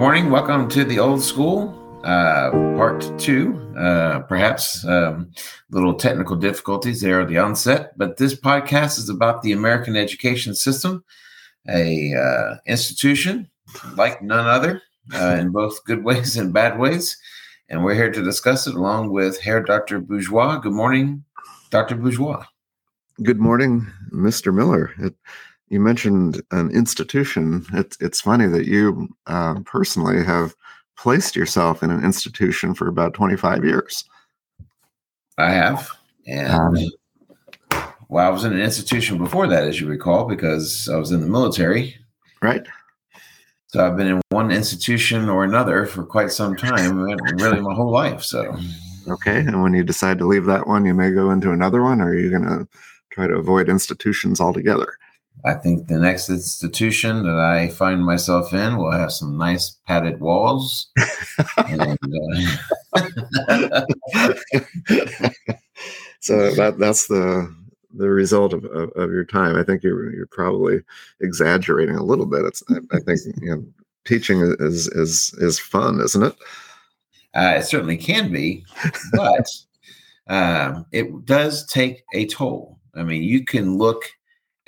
[0.00, 0.30] morning.
[0.30, 3.60] Welcome to the old school, uh, part two.
[3.76, 5.30] Uh, perhaps um,
[5.70, 10.54] little technical difficulties there at the onset, but this podcast is about the American education
[10.54, 11.04] system,
[11.68, 13.50] a uh, institution
[13.94, 14.80] like none other,
[15.12, 17.18] uh, in both good ways and bad ways.
[17.68, 20.00] And we're here to discuss it along with Herr Dr.
[20.00, 20.56] Bourgeois.
[20.60, 21.24] Good morning,
[21.68, 21.96] Dr.
[21.96, 22.42] Bourgeois.
[23.22, 24.54] Good morning, Mr.
[24.54, 24.94] Miller.
[24.98, 25.14] It,
[25.70, 27.64] you mentioned an institution.
[27.72, 30.54] It's it's funny that you uh, personally have
[30.96, 34.04] placed yourself in an institution for about 25 years.
[35.38, 35.90] I have,
[36.26, 36.76] and um,
[38.08, 41.20] well, I was in an institution before that, as you recall, because I was in
[41.20, 41.96] the military.
[42.42, 42.66] Right.
[43.68, 47.92] So I've been in one institution or another for quite some time, really my whole
[47.92, 48.24] life.
[48.24, 48.58] So.
[49.08, 52.00] Okay, and when you decide to leave that one, you may go into another one,
[52.00, 52.68] or are you going to
[53.12, 54.98] try to avoid institutions altogether?
[55.44, 60.20] I think the next institution that I find myself in will have some nice padded
[60.20, 60.90] walls.
[61.68, 61.96] and, uh,
[66.20, 67.54] so that that's the
[67.94, 69.56] the result of, of, of, your time.
[69.56, 70.80] I think you're you're probably
[71.20, 72.44] exaggerating a little bit.
[72.44, 73.64] It's I, I think you know
[74.04, 76.34] teaching is is is fun, isn't it?
[77.34, 78.64] Uh, it certainly can be,
[79.12, 79.46] but
[80.26, 82.78] um, it does take a toll.
[82.94, 84.02] I mean, you can look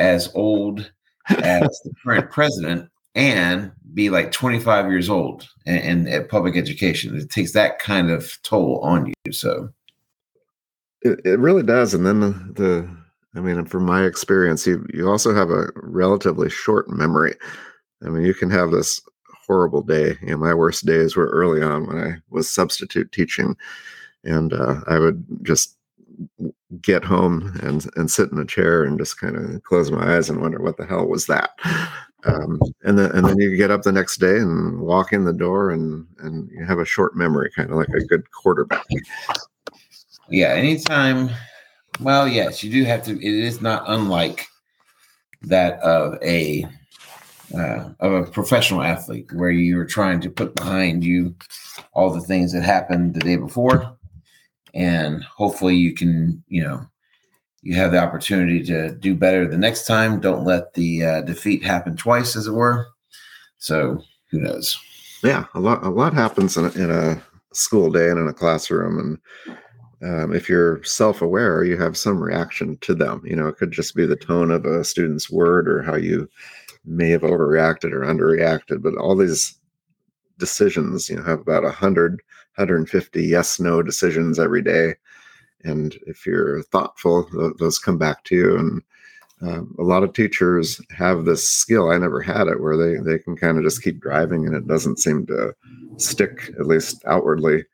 [0.02, 0.90] as old
[1.28, 7.16] as the current president and be like 25 years old and, at public education.
[7.16, 9.32] It takes that kind of toll on you.
[9.32, 9.70] So
[11.02, 11.94] it, it really does.
[11.94, 12.96] And then the, the,
[13.34, 17.34] I mean, from my experience, you, you also have a relatively short memory.
[18.04, 19.00] I mean, you can have this
[19.46, 20.18] horrible day.
[20.22, 23.56] You know, my worst days were early on when I was substitute teaching,
[24.24, 25.76] and uh, I would just
[26.80, 30.30] get home and and sit in a chair and just kind of close my eyes
[30.30, 31.50] and wonder what the hell was that.
[32.24, 35.32] Um, and then and then you get up the next day and walk in the
[35.32, 38.86] door and and you have a short memory, kind of like a good quarterback.
[40.28, 41.30] Yeah, anytime.
[42.00, 43.12] Well, yes, you do have to.
[43.12, 44.46] It is not unlike
[45.42, 46.64] that of a
[47.54, 51.34] uh, of a professional athlete, where you're trying to put behind you
[51.92, 53.96] all the things that happened the day before
[54.74, 56.86] and hopefully you can you know
[57.62, 60.18] you have the opportunity to do better the next time.
[60.18, 62.88] Don't let the uh, defeat happen twice as it were.
[63.58, 64.78] So who knows?
[65.22, 67.22] Yeah a lot a lot happens in a, in a
[67.52, 68.98] school day and in a classroom.
[70.00, 73.22] And um, if you're self-aware you have some reaction to them.
[73.24, 76.28] You know it could just be the tone of a student's word or how you
[76.84, 78.82] may have overreacted or underreacted.
[78.82, 79.54] But all these
[80.38, 82.20] decisions you know have about a hundred
[82.56, 84.94] 150 yes no decisions every day.
[85.64, 88.58] And if you're thoughtful those come back to you.
[88.58, 88.82] And
[89.42, 93.18] um, a lot of teachers have this skill i never had it where they they
[93.18, 95.52] can kind of just keep driving and it doesn't seem to
[95.96, 97.64] stick at least outwardly.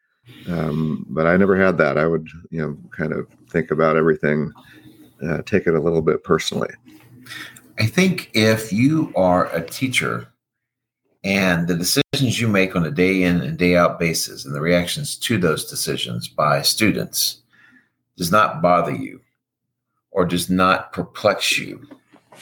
[0.48, 1.98] Um, but i never had that.
[1.98, 4.52] I would you know kind of think about everything
[5.22, 6.70] uh, take it a little bit personally.
[7.78, 10.28] I think if you are a teacher
[11.24, 14.60] and the decisions you make on a day in and day out basis and the
[14.60, 17.42] reactions to those decisions by students
[18.16, 19.20] does not bother you
[20.10, 21.86] or does not perplex you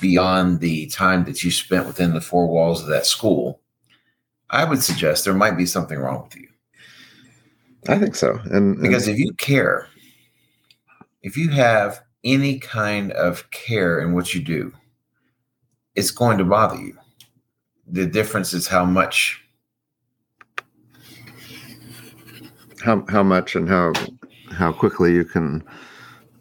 [0.01, 3.61] beyond the time that you spent within the four walls of that school,
[4.51, 6.49] I would suggest there might be something wrong with you.
[7.89, 8.39] I think so.
[8.45, 9.89] And, and because if you care,
[11.23, 14.73] if you have any kind of care in what you do,
[15.95, 16.97] it's going to bother you
[17.87, 19.43] the difference is how much
[22.85, 23.93] how how much and how
[24.51, 25.63] how quickly you can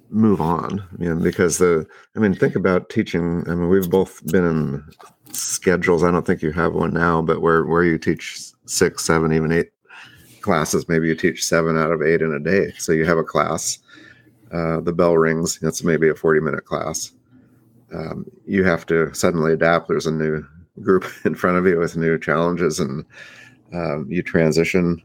[0.09, 1.85] move on you know, because the
[2.16, 4.83] i mean think about teaching i mean we've both been in
[5.31, 6.03] schedules.
[6.03, 9.51] I don't think you have one now but where where you teach six seven even
[9.51, 9.72] eight
[10.41, 12.72] classes maybe you teach seven out of eight in a day.
[12.77, 13.79] So you have a class
[14.51, 17.12] uh, the bell rings that's maybe a 40 minute class.
[17.94, 19.88] Um, you have to suddenly adapt.
[19.88, 20.45] There's a new
[20.81, 23.06] group in front of you with new challenges and
[23.74, 25.01] um, you transition.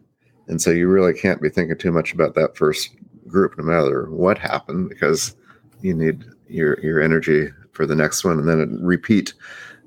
[0.49, 2.91] And so you really can't be thinking too much about that first
[3.27, 5.37] group no matter what happened because
[5.83, 8.39] you need your your energy for the next one.
[8.39, 9.35] And then repeat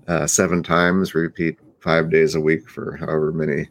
[0.07, 3.67] uh, seven times repeat five days a week for however many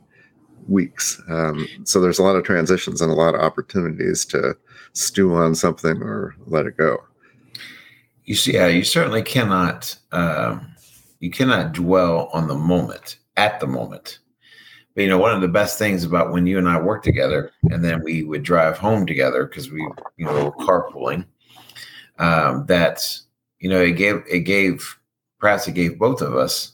[0.68, 1.20] weeks.
[1.28, 4.56] Um, so there's a lot of transitions and a lot of opportunities to
[4.92, 6.98] stew on something or let it go.
[8.24, 10.71] You see yeah you certainly cannot um
[11.22, 14.18] you cannot dwell on the moment at the moment.
[14.94, 17.52] But you know, one of the best things about when you and I worked together,
[17.70, 19.80] and then we would drive home together because we,
[20.16, 21.24] you know, carpooling.
[22.18, 23.08] Um, that
[23.60, 24.98] you know, it gave it gave
[25.38, 26.72] perhaps it gave both of us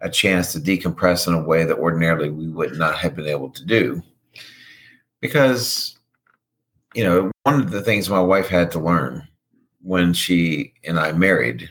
[0.00, 3.50] a chance to decompress in a way that ordinarily we would not have been able
[3.50, 4.02] to do.
[5.20, 5.98] Because,
[6.94, 9.26] you know, one of the things my wife had to learn
[9.82, 11.68] when she and I married,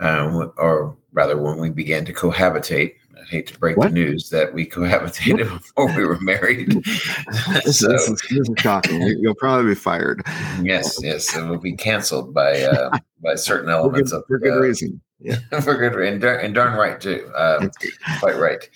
[0.00, 3.88] um, or rather when we began to cohabitate, I hate to break What?
[3.88, 6.82] the news that we cohabitated before we were married.
[7.64, 9.02] This, So- this, is, this is shocking.
[9.02, 10.22] You- You'll probably be fired
[10.62, 12.90] yes, yes, it will be canceled by uh,
[13.22, 15.00] by certain for elements good, of for good uh, reason.
[15.20, 15.38] Yeah.
[15.60, 17.30] for good and, dar- and darn right too.
[17.36, 17.70] Um,
[18.20, 18.66] quite right.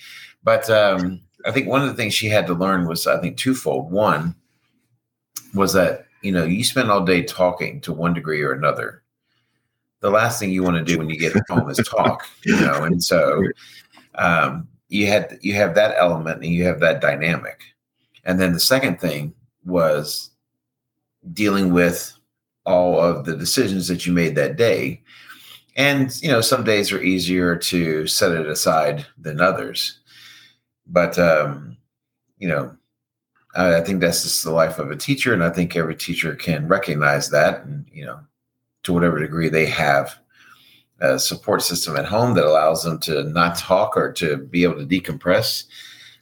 [0.42, 3.38] But um, I think one of the things she had to learn was I think
[3.38, 3.90] twofold.
[3.90, 4.34] One
[5.54, 9.02] was that you know you spend all day talking to one degree or another.
[10.04, 12.84] The last thing you want to do when you get home is talk, you know,
[12.84, 13.42] and so
[14.16, 17.62] um, you had you have that element and you have that dynamic,
[18.22, 19.32] and then the second thing
[19.64, 20.30] was
[21.32, 22.12] dealing with
[22.66, 25.00] all of the decisions that you made that day.
[25.74, 30.00] And you know some days are easier to set it aside than others.
[30.86, 31.78] But um
[32.36, 32.76] you know
[33.54, 36.34] I, I think that's just the life of a teacher and i think every teacher
[36.34, 38.20] can recognize that and you know
[38.84, 40.19] to whatever degree they have
[41.00, 44.76] a support system at home that allows them to not talk or to be able
[44.76, 45.64] to decompress.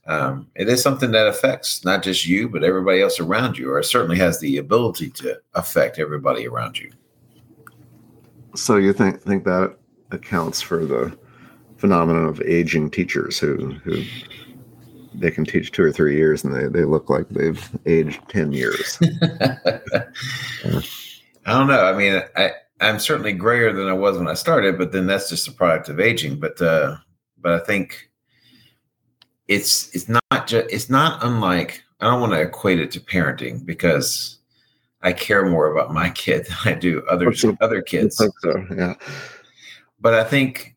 [0.06, 3.82] Um, it is something that affects not just you but everybody else around you or
[3.82, 6.91] certainly has the ability to affect everybody around you.
[8.56, 9.76] So you think think that
[10.11, 11.17] accounts for the
[11.76, 14.03] phenomenon of aging teachers who who
[15.14, 18.53] they can teach two or three years and they, they look like they've aged 10
[18.53, 18.99] years.
[21.47, 21.85] I don't know.
[21.85, 25.29] I mean, I I'm certainly grayer than I was when I started, but then that's
[25.29, 26.41] just a product of aging.
[26.41, 26.97] But uh,
[27.41, 28.11] but I think
[29.49, 31.83] it's it's not just it's not unlike.
[32.00, 34.39] I don't want to equate it to parenting because
[35.03, 38.17] I care more about my kid than I do other other kids.
[38.17, 38.95] think so, yeah.
[40.00, 40.75] But I think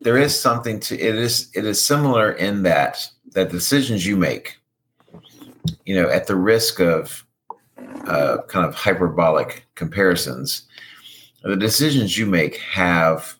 [0.00, 4.56] there is something to it is it is similar in that that decisions you make,
[5.84, 7.24] you know, at the risk of
[8.06, 10.62] uh, kind of hyperbolic comparisons,
[11.42, 13.36] the decisions you make have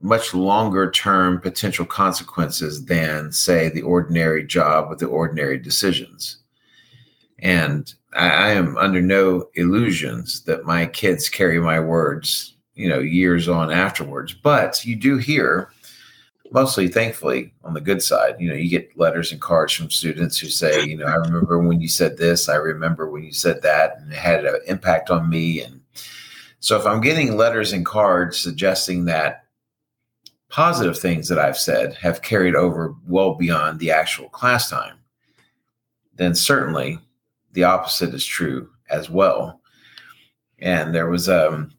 [0.00, 6.38] much longer term potential consequences than, say, the ordinary job with the ordinary decisions.
[7.40, 13.00] And I, I am under no illusions that my kids carry my words, you know,
[13.00, 14.32] years on afterwards.
[14.32, 15.70] But you do hear,
[16.50, 20.38] mostly thankfully, on the good side, you know, you get letters and cards from students
[20.38, 23.62] who say, you know, I remember when you said this, I remember when you said
[23.62, 25.62] that, and it had an impact on me.
[25.62, 25.80] And
[26.58, 29.44] so if I'm getting letters and cards suggesting that
[30.48, 34.96] positive things that I've said have carried over well beyond the actual class time,
[36.16, 36.98] then certainly
[37.52, 39.60] the opposite is true as well.
[40.58, 41.72] And there was um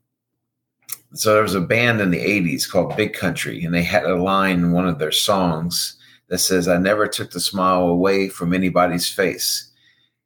[1.13, 4.21] so there was a band in the 80s called Big Country, and they had a
[4.21, 5.97] line in one of their songs
[6.29, 9.71] that says, I never took the smile away from anybody's face.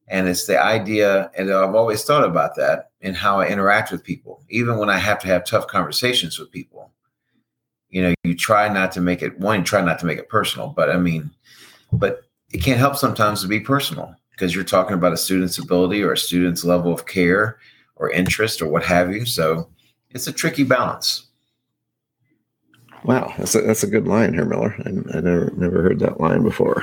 [0.08, 4.04] And it's the idea, and I've always thought about that in how I interact with
[4.04, 6.92] people, even when I have to have tough conversations with people.
[7.90, 10.68] You know, you try not to make it one, try not to make it personal,
[10.68, 11.32] but I mean,
[11.92, 12.22] but
[12.52, 16.12] it can't help sometimes to be personal because you're talking about a student's ability or
[16.12, 17.58] a student's level of care
[17.96, 19.26] or interest or what have you.
[19.26, 19.70] So
[20.16, 21.28] it's a tricky balance.
[23.04, 24.74] Wow, that's a, that's a good line here, Miller.
[24.84, 26.82] I, I never never heard that line before.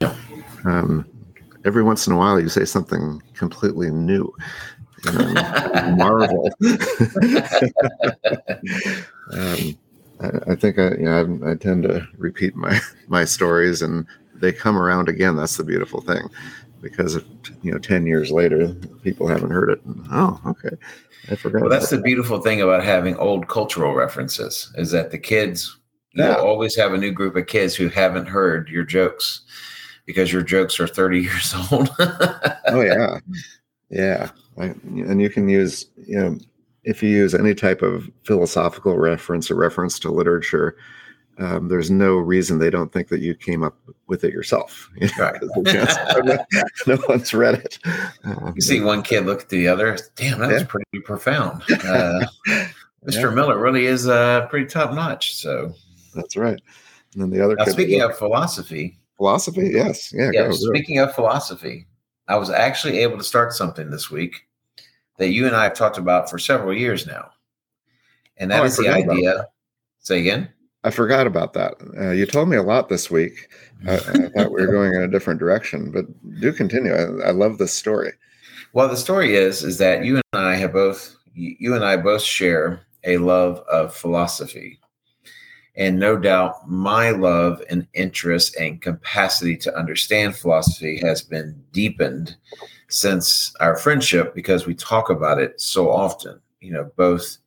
[0.00, 0.16] Yeah.
[0.64, 1.06] Um,
[1.64, 4.34] every once in a while, you say something completely new.
[5.96, 6.50] Marvel.
[9.32, 9.78] um,
[10.20, 14.06] I, I think I, you know, I, I tend to repeat my my stories, and
[14.34, 15.36] they come around again.
[15.36, 16.28] That's the beautiful thing,
[16.80, 17.24] because if,
[17.62, 19.84] you know, ten years later, people haven't heard it.
[19.84, 20.76] And, oh, okay,
[21.30, 21.60] I forgot.
[21.62, 25.76] Well, that's about the beautiful thing about having old cultural references is that the kids,
[26.12, 26.36] you Yeah.
[26.36, 29.42] will always have a new group of kids who haven't heard your jokes
[30.06, 31.88] because your jokes are 30 years old.
[31.98, 33.18] oh yeah
[33.90, 36.36] yeah and you can use you know
[36.84, 40.76] if you use any type of philosophical reference or reference to literature
[41.38, 45.06] um, there's no reason they don't think that you came up with it yourself you
[45.06, 45.40] know, Right.
[45.40, 45.96] 'cause the chances
[46.88, 47.78] are no one's read it
[48.24, 51.62] Uh, you see one kid look at the other, damn, that was pretty profound.
[51.84, 52.26] Uh,
[53.06, 53.34] Mr.
[53.34, 55.34] Miller really is uh, pretty top notch.
[55.34, 55.74] So,
[56.14, 56.60] that's right
[57.14, 60.52] and then the other now, speaking look- of philosophy, philosophy yes yeah, yeah, go, go.
[60.54, 61.86] speaking of philosophy,
[62.28, 64.46] I was actually able to start something this week
[65.18, 67.30] that you and I have talked about for several years now.
[68.38, 69.48] And that Oh, is the idea.
[69.98, 70.48] Say again.
[70.84, 71.74] I forgot about that.
[71.98, 73.48] Uh, you told me a lot this week
[73.86, 76.06] I, I thought we were going in a different direction but
[76.40, 76.92] do continue.
[76.92, 78.12] I, I love this story.
[78.72, 81.96] Well, the story is is that you and I have both you you and I
[81.96, 84.78] both share a love of philosophy.
[85.74, 92.36] And no doubt my love and interest and capacity to understand philosophy has been deepened
[92.88, 97.38] since our friendship because we talk about it so often, you know, both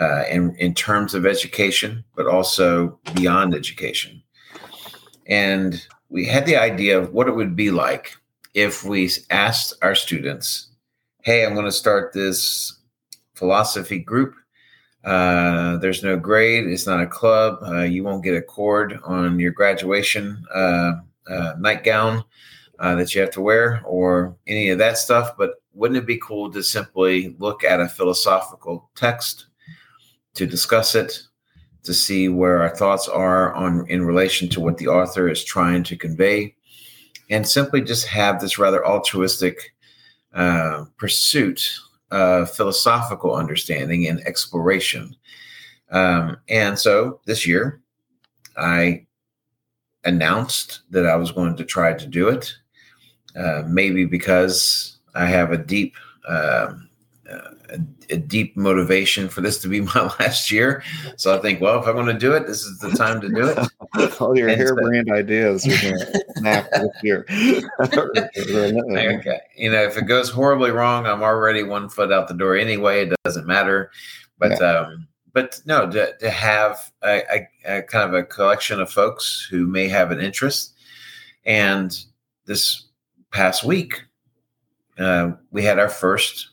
[0.00, 4.22] uh, in, in terms of education, but also beyond education.
[5.26, 8.16] And we had the idea of what it would be like
[8.54, 10.70] if we asked our students,
[11.22, 12.78] hey, I'm going to start this
[13.34, 14.34] philosophy group.
[15.04, 16.66] Uh, there's no grade.
[16.66, 17.58] It's not a club.
[17.62, 20.92] Uh, you won't get a cord on your graduation uh,
[21.28, 22.24] uh nightgown
[22.78, 25.36] uh, that you have to wear or any of that stuff.
[25.38, 29.46] But wouldn't it be cool to simply look at a philosophical text
[30.34, 31.22] to discuss it,
[31.82, 35.82] to see where our thoughts are on in relation to what the author is trying
[35.84, 36.54] to convey,
[37.30, 39.74] and simply just have this rather altruistic
[40.34, 41.78] uh, pursuit
[42.10, 45.14] of philosophical understanding and exploration.
[45.90, 47.80] Um, and so this year,
[48.56, 49.06] I
[50.04, 52.54] announced that I was going to try to do it.
[53.36, 55.94] Uh, maybe because I have a deep
[56.28, 56.89] um,
[57.30, 57.78] a,
[58.10, 60.82] a, deep motivation for this to be my last year.
[61.16, 63.28] So I think, well, if I'm going to do it, this is the time to
[63.28, 64.20] do it.
[64.20, 67.26] All your and harebrained so, ideas are going to snap this year.
[67.80, 69.40] okay.
[69.56, 73.06] You know, if it goes horribly wrong, I'm already one foot out the door anyway.
[73.06, 73.90] It doesn't matter.
[74.38, 74.66] But, yeah.
[74.66, 79.46] um, but no, to, to have a, a, a kind of a collection of folks
[79.50, 80.74] who may have an interest.
[81.44, 81.96] And
[82.46, 82.86] this
[83.30, 84.02] past week,
[84.98, 86.49] uh, we had our first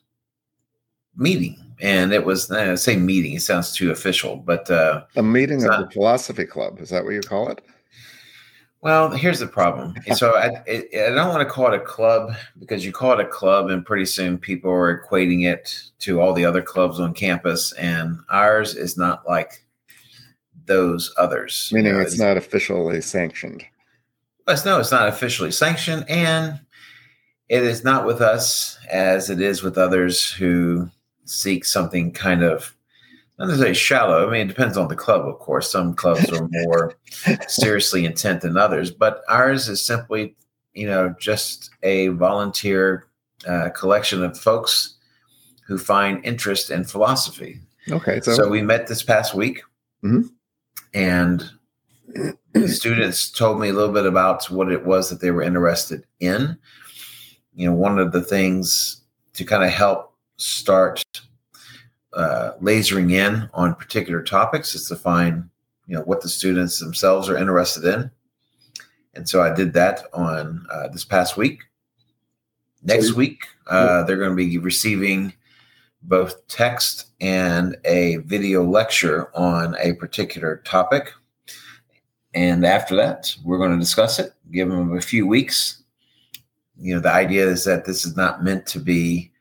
[1.18, 3.34] meeting, and it was I say meeting.
[3.34, 7.04] It sounds too official, but uh, a meeting of not, the philosophy club is that
[7.04, 7.62] what you call it?
[8.82, 9.96] Well, here's the problem.
[10.16, 13.28] so I, I don't want to call it a club because you call it a
[13.28, 17.74] club, and pretty soon people are equating it to all the other clubs on campus,
[17.74, 19.66] and ours is not like
[20.66, 21.70] those others.
[21.74, 23.66] Meaning, you know, it's, it's not officially sanctioned.
[24.48, 26.60] It's no, it's not officially sanctioned, and
[27.50, 30.90] it is not with us as it is with others who
[31.28, 32.74] seek something kind of
[33.38, 34.28] not necessarily shallow.
[34.28, 35.72] I mean, it depends on the club, of course.
[35.72, 36.96] Some clubs are more
[37.48, 40.36] seriously intent than others, but ours is simply,
[40.74, 43.08] you know, just a volunteer
[43.48, 44.96] uh, collection of folks
[45.68, 47.60] who find interest in philosophy.
[47.92, 48.20] Okay.
[48.22, 49.62] So, so we met this past week,
[50.04, 50.28] mm-hmm.
[50.94, 51.50] and
[52.54, 56.04] the students told me a little bit about what it was that they were interested
[56.20, 56.58] in.
[57.54, 59.02] You know, one of the things
[59.34, 61.04] to kind of help start
[62.14, 65.50] uh, lasering in on particular topics is to find
[65.86, 68.12] you know what the students themselves are interested in.
[69.14, 71.62] And so i did that on uh, this past week.
[72.84, 75.34] Next week uh, they're going to be receiving
[76.04, 81.12] both text and a video lecture on a particular topic.
[82.34, 85.84] And after that we're going to discuss it give them a few weeks.
[86.80, 89.32] You know the idea is that this is not meant to be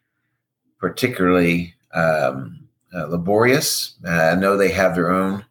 [0.79, 2.61] particularly um,
[2.95, 3.95] uh, laborious.
[4.05, 5.45] Uh, I know they have their own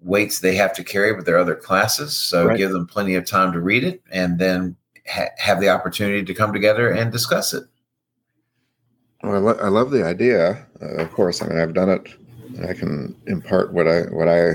[0.00, 2.56] weights they have to carry with their other classes, so right.
[2.56, 4.76] give them plenty of time to read it, and then
[5.08, 7.64] ha- have the opportunity to come together and discuss it.
[9.22, 10.66] Well, I, lo- I love the idea.
[10.80, 12.08] Uh, of course, I mean I've done it.
[12.68, 14.52] I can impart what I what I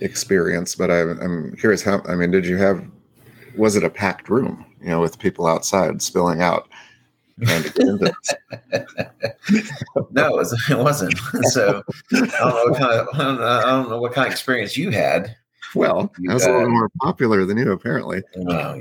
[0.00, 2.02] experienced, but I, I'm curious how.
[2.06, 2.84] I mean, did you have?
[3.56, 4.64] Was it a packed room?
[4.80, 6.68] You know, with people outside spilling out?
[7.38, 7.62] no,
[10.38, 11.18] it wasn't.
[11.50, 14.26] So I don't know what kind of I don't know, I don't know what kind
[14.26, 15.36] of experience you had.
[15.74, 18.22] Well, I was uh, a little more popular than you, apparently.
[18.36, 18.80] No,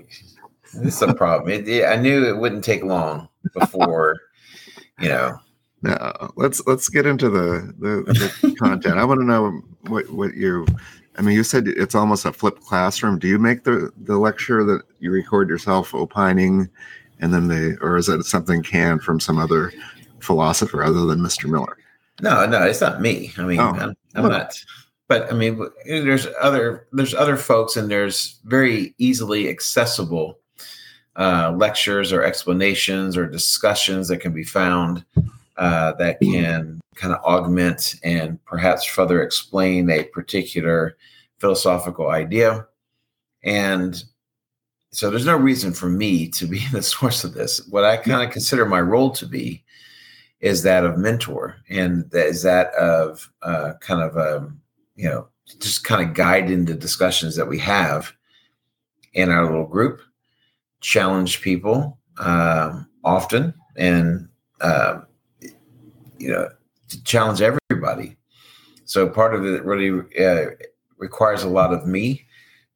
[0.76, 1.52] it's a problem.
[1.52, 4.20] It, it, I knew it wouldn't take long before,
[5.00, 5.40] you know.
[5.86, 8.98] No, let's let's get into the the, the content.
[8.98, 10.66] I want to know what what you.
[11.18, 13.20] I mean, you said it's almost a flipped classroom.
[13.20, 16.70] Do you make the the lecture that you record yourself opining
[17.24, 19.72] and then they or is it something canned from some other
[20.20, 21.50] philosopher other than Mr.
[21.50, 21.78] Miller?
[22.22, 23.32] No, no, it's not me.
[23.38, 23.70] I mean, oh.
[23.70, 24.62] I'm, I'm not.
[25.08, 30.38] But I mean, there's other there's other folks, and there's very easily accessible
[31.16, 35.06] uh, lectures or explanations or discussions that can be found
[35.58, 40.98] uh, that can kind of augment and perhaps further explain a particular
[41.40, 42.68] philosophical idea.
[43.44, 44.04] And
[44.94, 47.66] so there's no reason for me to be the source of this.
[47.68, 49.64] What I kind of consider my role to be
[50.40, 54.62] is that of mentor, and that is that of uh, kind of um,
[54.96, 55.28] you know
[55.60, 58.14] just kind of guiding the discussions that we have
[59.14, 60.02] in our little group,
[60.82, 64.28] challenge people um, often, and
[64.62, 65.00] uh,
[66.20, 66.50] you know
[66.90, 68.16] to challenge everybody.
[68.86, 70.52] So part of it really uh,
[70.98, 72.28] requires a lot of me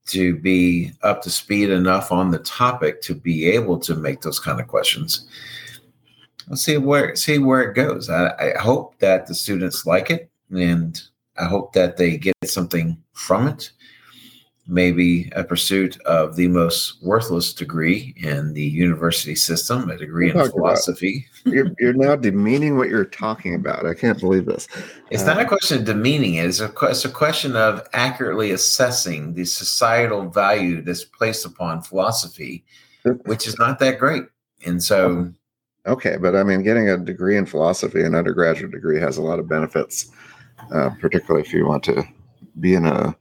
[0.08, 4.40] to be up to speed enough on the topic to be able to make those
[4.40, 5.28] kind of questions.
[6.48, 8.10] Let's see where see where it goes.
[8.10, 11.02] I, I hope that the students like it, and
[11.38, 13.72] I hope that they get something from it
[14.68, 20.50] maybe a pursuit of the most worthless degree in the university system, a degree in
[20.50, 21.26] philosophy.
[21.46, 23.86] You're, you're now demeaning what you're talking about.
[23.86, 24.68] I can't believe this.
[25.10, 26.46] It's uh, not a uh, question of demeaning it.
[26.46, 32.66] It's a, it's a question of accurately assessing the societal value that's placed upon philosophy,
[33.24, 34.24] which is not that great.
[34.66, 35.32] And so.
[35.86, 39.40] Okay, but I mean, getting a degree in philosophy, an undergraduate degree, has a lot
[39.40, 40.12] of benefits,
[40.74, 42.04] uh, particularly if you want to
[42.60, 43.16] be in a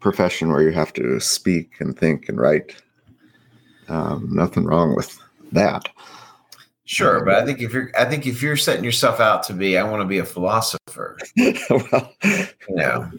[0.00, 2.74] profession where you have to speak and think and write.
[3.88, 5.18] Um, nothing wrong with
[5.52, 5.88] that.
[6.84, 9.78] Sure, but I think if you're, I think if you're setting yourself out to be,
[9.78, 11.16] I want to be a philosopher.
[11.38, 12.12] well,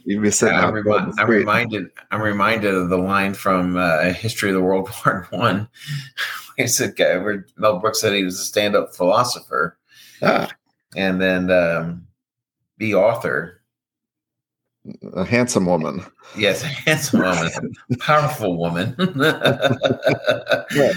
[0.05, 4.50] you know, setting I'm, remi- I'm reminded, I'm reminded of the line from uh, History
[4.50, 5.69] of the World Part One.
[6.57, 9.77] It's a guy where Mel Brooks said he was a stand-up philosopher,
[10.21, 10.50] ah.
[10.97, 12.07] and then um,
[12.77, 13.60] Bea Arthur
[15.13, 16.03] a handsome woman.
[16.35, 18.95] Yes, a handsome woman, powerful woman.
[20.75, 20.93] yeah.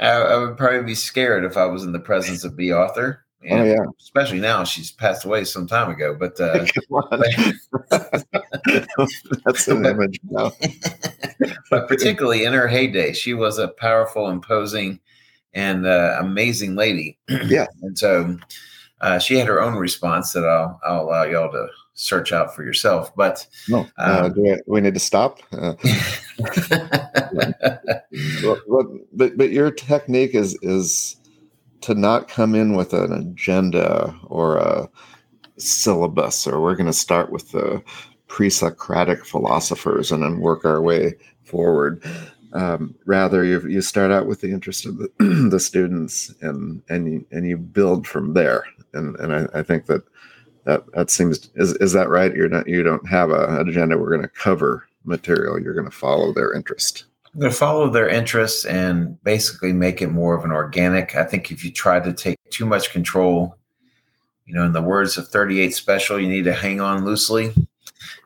[0.00, 3.24] I, I, would probably be scared if I was in the presence of Bea Arthur.
[3.50, 6.16] oh yeah, especially now she's passed away some time ago.
[6.18, 6.66] But uh,
[9.44, 10.52] that's an image now.
[11.70, 14.98] but particularly in her heyday, she was a powerful, imposing,
[15.52, 17.18] and uh, amazing lady.
[17.46, 18.36] yeah, and so
[19.00, 22.64] uh, she had her own response that I'll I'll allow y'all to search out for
[22.64, 23.14] yourself.
[23.16, 25.40] But no, uh, um, we, we, need to stop.
[25.52, 25.74] Uh,
[28.38, 28.58] but,
[29.12, 31.16] but but your technique is is
[31.82, 34.88] to not come in with an agenda or a
[35.56, 37.82] syllabus, or we're going to start with the
[38.26, 41.14] pre-Socratic philosophers and then work our way
[41.44, 42.02] forward.
[42.52, 45.10] Um, rather, you you start out with the interest of the,
[45.50, 48.64] the students and and you, and you build from there.
[48.92, 50.02] And and I, I think that
[50.64, 52.34] that that seems is is that right?
[52.34, 53.98] You're not you don't have a, an agenda.
[53.98, 55.60] We're going to cover material.
[55.60, 57.04] You're going to follow their interest.
[57.34, 61.16] I'm going to follow their interests and basically make it more of an organic.
[61.16, 63.58] I think if you try to take too much control,
[64.46, 67.52] you know, in the words of 38 Special, you need to hang on loosely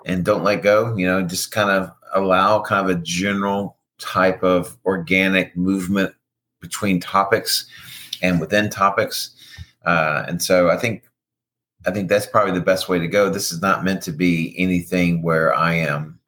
[0.05, 0.95] and don't let go.
[0.95, 6.15] You know, just kind of allow kind of a general type of organic movement
[6.61, 7.67] between topics
[8.23, 9.31] and within topics.
[9.85, 11.08] Uh, and so I think
[11.89, 13.31] I think that's probably the best way to go.
[13.31, 16.21] This is not meant to be anything where I am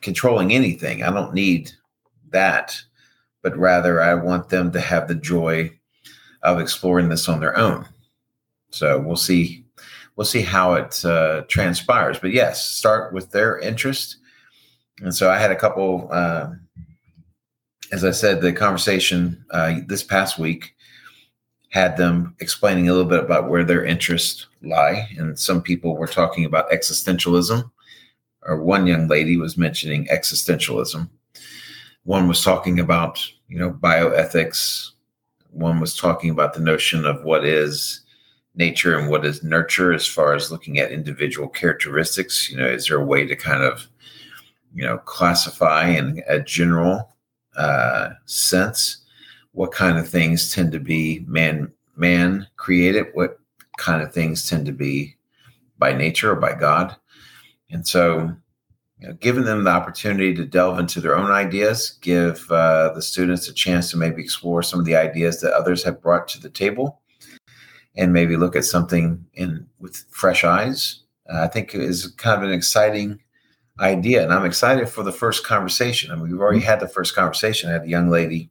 [0.00, 1.04] controlling anything.
[1.04, 1.70] I don't need
[2.30, 2.76] that,
[3.42, 5.70] but rather I want them to have the joy
[6.42, 7.86] of exploring this on their own.
[8.70, 9.64] So we'll see.
[10.16, 12.18] We'll see how it uh, transpires.
[12.18, 14.16] But yes, start with their interest.
[15.00, 16.08] And so I had a couple.
[16.10, 16.54] Uh,
[17.92, 20.74] as I said, the conversation uh, this past week
[21.72, 25.08] had them explaining a little bit about where their interests lie.
[25.16, 27.68] And some people were talking about existentialism,
[28.42, 31.08] or one young lady was mentioning existentialism.
[32.04, 34.90] One was talking about, you know, bioethics.
[35.50, 38.02] One was talking about the notion of what is
[38.54, 42.50] nature and what is nurture as far as looking at individual characteristics.
[42.50, 43.88] You know, is there a way to kind of,
[44.74, 47.16] you know, classify in a general
[47.56, 49.01] uh, sense
[49.52, 53.38] what kind of things tend to be man man created, what
[53.78, 55.16] kind of things tend to be
[55.78, 56.96] by nature or by God.
[57.70, 58.34] And so,
[58.98, 63.02] you know, giving them the opportunity to delve into their own ideas, give uh, the
[63.02, 66.40] students a chance to maybe explore some of the ideas that others have brought to
[66.40, 67.00] the table,
[67.96, 71.00] and maybe look at something in with fresh eyes.
[71.28, 73.18] Uh, I think is kind of an exciting
[73.80, 76.10] idea, and I'm excited for the first conversation.
[76.10, 77.70] I mean, we've already had the first conversation.
[77.70, 78.50] I had a young lady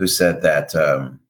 [0.00, 1.20] who said that um,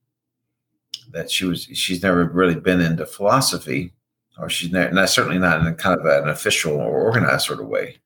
[1.11, 3.93] that she was she's never really been into philosophy,
[4.39, 7.67] or she's not certainly not in a kind of an official or organized sort of
[7.67, 7.97] way,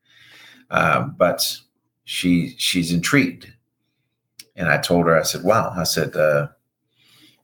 [0.70, 1.58] um, but
[2.04, 3.52] she she's intrigued.
[4.56, 6.48] And I told her, I said, "Wow," I said, uh,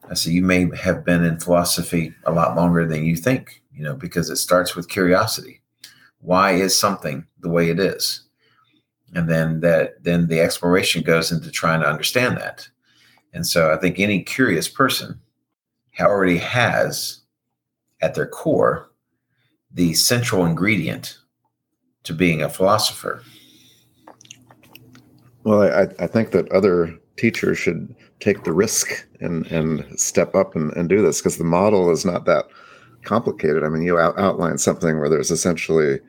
[0.09, 3.83] "I said you may have been in philosophy a lot longer than you think, you
[3.83, 5.61] know, because it starts with curiosity.
[6.21, 8.23] Why is something the way it is?"
[9.15, 12.69] and then that then the exploration goes into trying to understand that
[13.33, 15.21] and so I think any curious person
[16.01, 17.21] already has
[18.01, 18.91] at their core
[19.73, 21.19] the central ingredient
[22.05, 23.23] to being a philosopher.
[25.45, 30.57] Well, I, I think that other teachers should take the risk and, and step up
[30.57, 32.47] and, and do this because the model is not that
[33.03, 33.63] complicated.
[33.63, 36.01] I mean, you out, outline something where there's essentially,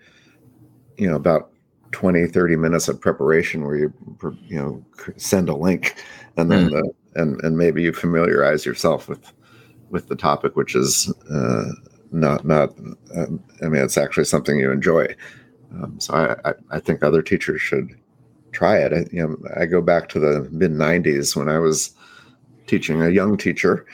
[0.98, 1.52] you know, about
[1.92, 3.94] 20 30 minutes of preparation where you
[4.48, 4.82] you know
[5.18, 5.96] send a link
[6.38, 6.72] and then mm.
[6.72, 9.32] the and and maybe you familiarize yourself with
[9.90, 11.72] with the topic which is uh,
[12.12, 12.70] not not
[13.16, 15.06] um, i mean it's actually something you enjoy
[15.74, 17.96] um, so I, I, I think other teachers should
[18.52, 21.94] try it I, you know i go back to the mid 90s when i was
[22.68, 23.86] teaching a young teacher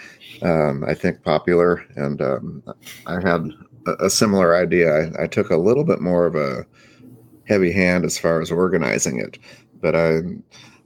[0.41, 2.63] um, i think popular and um,
[3.05, 3.49] i had
[3.85, 6.65] a, a similar idea I, I took a little bit more of a
[7.47, 9.39] heavy hand as far as organizing it.
[9.81, 10.21] But I,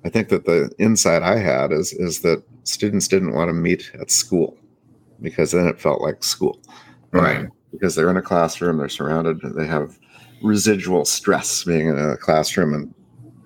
[0.04, 3.92] I think that the insight I had is is that students didn't want to meet
[4.00, 4.58] at school
[5.22, 6.60] because then it felt like school,
[7.12, 7.48] right?
[7.72, 9.98] because they're in a classroom, they're surrounded, they have
[10.42, 12.94] residual stress being in a classroom and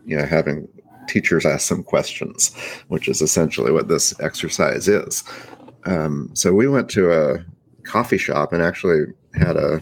[0.06, 0.68] you know having
[1.08, 2.56] teachers ask some questions,
[2.88, 5.24] which is essentially what this exercise is.
[5.86, 7.46] Um, so we went to a
[7.84, 9.82] coffee shop and actually had a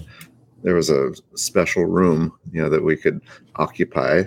[0.64, 3.22] there was a special room, you know, that we could
[3.58, 4.24] occupy.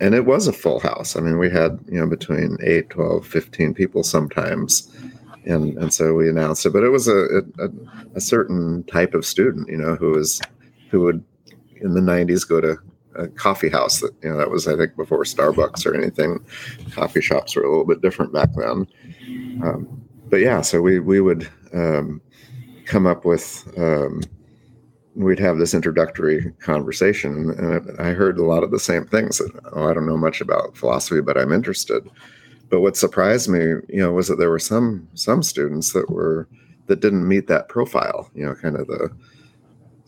[0.00, 1.16] And it was a full house.
[1.16, 4.90] I mean, we had, you know, between 8, 12, 15 people sometimes.
[5.46, 7.68] And, and so we announced it, but it was a, a,
[8.14, 10.40] a certain type of student, you know, who was,
[10.90, 11.24] who would
[11.80, 12.76] in the 90s go to
[13.14, 16.44] a coffee house that, you know, that was, I think, before Starbucks or anything.
[16.90, 18.86] Coffee shops were a little bit different back then.
[19.62, 22.20] Um, but yeah, so we, we would um,
[22.84, 24.22] come up with, um,
[25.16, 29.40] we'd have this introductory conversation and i heard a lot of the same things
[29.72, 32.08] oh i don't know much about philosophy but i'm interested.
[32.68, 36.48] But what surprised me you know was that there were some some students that were
[36.86, 39.10] that didn't meet that profile you know kind of the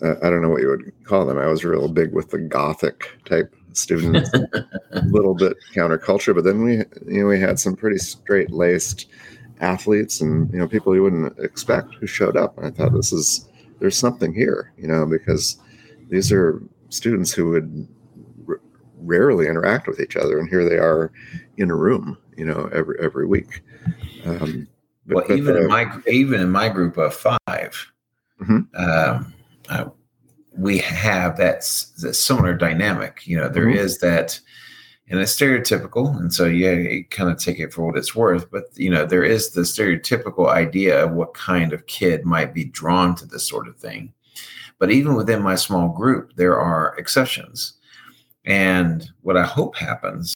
[0.03, 1.38] uh, i don't know what you would call them.
[1.38, 4.31] I was real big with the gothic type students
[4.92, 9.07] a little bit counterculture but then we you know we had some pretty straight laced
[9.61, 12.59] athletes and you know people you wouldn't expect who showed up.
[12.59, 13.47] And i thought this is
[13.78, 15.58] there's something here, you know, because
[16.08, 17.88] these are students who would
[18.48, 18.60] r-
[18.98, 21.12] rarely interact with each other, and here they are
[21.56, 23.62] in a room, you know, every every week.
[24.24, 24.68] Um,
[25.06, 28.58] but, well, but even the, in my even in my group of 5 mm-hmm.
[28.74, 29.34] um,
[29.68, 29.84] uh,
[30.58, 31.60] we have that,
[32.00, 33.26] that similar dynamic.
[33.26, 33.78] You know, there mm-hmm.
[33.78, 34.40] is that
[35.11, 38.51] and it's stereotypical and so yeah you kind of take it for what it's worth
[38.51, 42.64] but you know there is the stereotypical idea of what kind of kid might be
[42.64, 44.12] drawn to this sort of thing.
[44.79, 47.75] But even within my small group there are exceptions.
[48.44, 50.35] And what i hope happens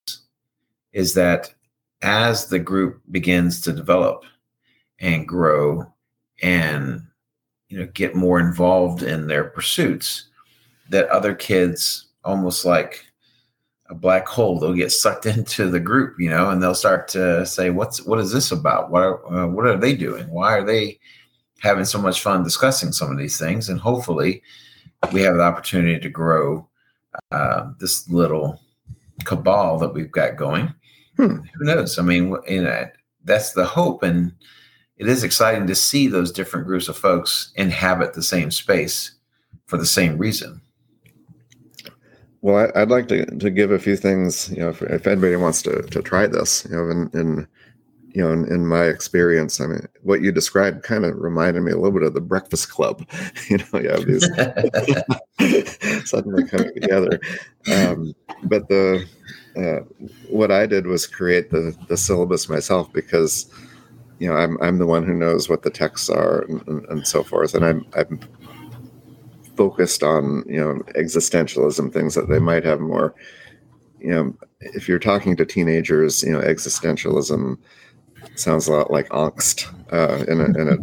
[0.92, 1.54] is that
[2.02, 4.24] as the group begins to develop
[4.98, 5.86] and grow
[6.42, 7.02] and
[7.68, 10.28] you know get more involved in their pursuits
[10.90, 13.06] that other kids almost like
[13.92, 14.58] a black hole.
[14.58, 18.18] They'll get sucked into the group, you know, and they'll start to say, "What's what
[18.18, 18.90] is this about?
[18.90, 20.28] What are, uh, what are they doing?
[20.28, 20.98] Why are they
[21.60, 24.42] having so much fun discussing some of these things?" And hopefully,
[25.12, 26.66] we have the opportunity to grow
[27.30, 28.58] uh, this little
[29.24, 30.74] cabal that we've got going.
[31.18, 31.36] Hmm.
[31.54, 31.98] Who knows?
[31.98, 32.86] I mean, you know,
[33.24, 34.32] that's the hope, and
[34.96, 39.12] it is exciting to see those different groups of folks inhabit the same space
[39.66, 40.61] for the same reason.
[42.42, 45.36] Well, I, would like to, to give a few things, you know, if, if anybody
[45.36, 47.46] wants to, to try this, you know, in, in
[48.14, 51.72] you know, in, in, my experience, I mean, what you described kind of reminded me
[51.72, 53.06] a little bit of the Breakfast Club.
[53.48, 54.26] You know, you have these
[56.08, 57.20] suddenly coming together.
[57.72, 59.06] Um, but the
[59.56, 59.80] uh,
[60.28, 63.50] what I did was create the the syllabus myself because
[64.18, 67.06] you know I'm I'm the one who knows what the texts are and, and, and
[67.06, 68.20] so forth, and I'm I'm
[69.56, 73.14] focused on you know existentialism things that they might have more
[74.00, 77.56] you know if you're talking to teenagers you know existentialism
[78.34, 80.80] sounds a lot like angst uh, and, it, and it,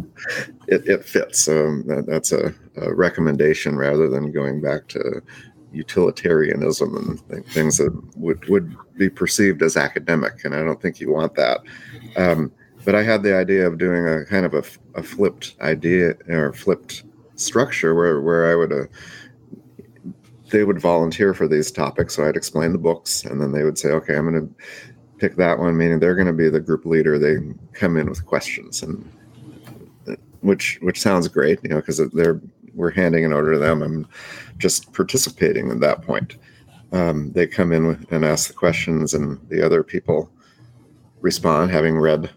[0.68, 1.40] it, it, fits.
[1.40, 5.20] So that, that's a, a, recommendation rather than going back to
[5.72, 11.00] utilitarianism and th- things that would, would be perceived as academic and i don't think
[11.00, 11.60] you want that.
[12.16, 12.52] Um,
[12.84, 14.64] but i had the idea of doing a kind of a,
[14.98, 17.04] a flipped idea or flipped
[17.40, 18.84] structure where where I would uh,
[20.50, 22.16] they would volunteer for these topics.
[22.16, 24.54] So I'd explain the books, and then they would say, "Okay, I'm going to
[25.18, 27.18] pick that one." Meaning they're going to be the group leader.
[27.18, 27.36] They
[27.72, 29.10] come in with questions, and
[30.40, 32.40] which which sounds great, you know, because they're
[32.74, 33.82] we're handing an order to them.
[33.82, 34.08] I'm
[34.58, 36.36] just participating at that point.
[36.92, 40.30] Um, they come in and ask the questions, and the other people
[41.20, 42.30] respond, having read,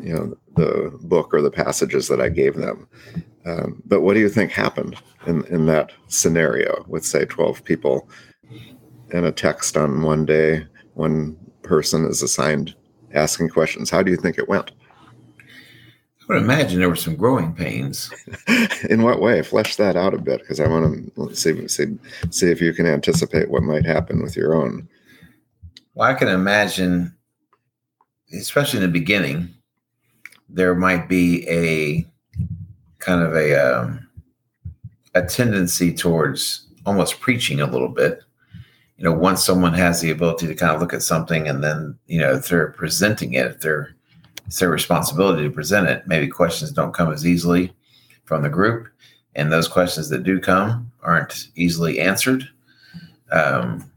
[0.00, 2.88] you know, the book or the passages that I gave them.
[3.46, 8.08] Um, but what do you think happened in, in that scenario with, say, 12 people
[9.12, 10.66] and a text on one day?
[10.94, 12.74] One person is assigned
[13.14, 13.90] asking questions.
[13.90, 14.72] How do you think it went?
[16.28, 18.12] I would imagine there were some growing pains.
[18.90, 19.40] In what way?
[19.42, 21.98] Flesh that out a bit because I want to see, see
[22.30, 24.88] see if you can anticipate what might happen with your own.
[25.94, 27.16] Well, I can imagine,
[28.34, 29.54] especially in the beginning,
[30.48, 32.06] there might be a
[32.98, 34.08] kind of a um,
[35.14, 38.22] a tendency towards almost preaching a little bit.
[38.96, 41.96] You know, once someone has the ability to kind of look at something and then,
[42.06, 43.94] you know, if they're presenting it, if they're
[44.48, 46.06] it's their responsibility to present it.
[46.06, 47.70] Maybe questions don't come as easily
[48.24, 48.88] from the group,
[49.34, 52.48] and those questions that do come aren't easily answered.
[53.30, 53.92] Um,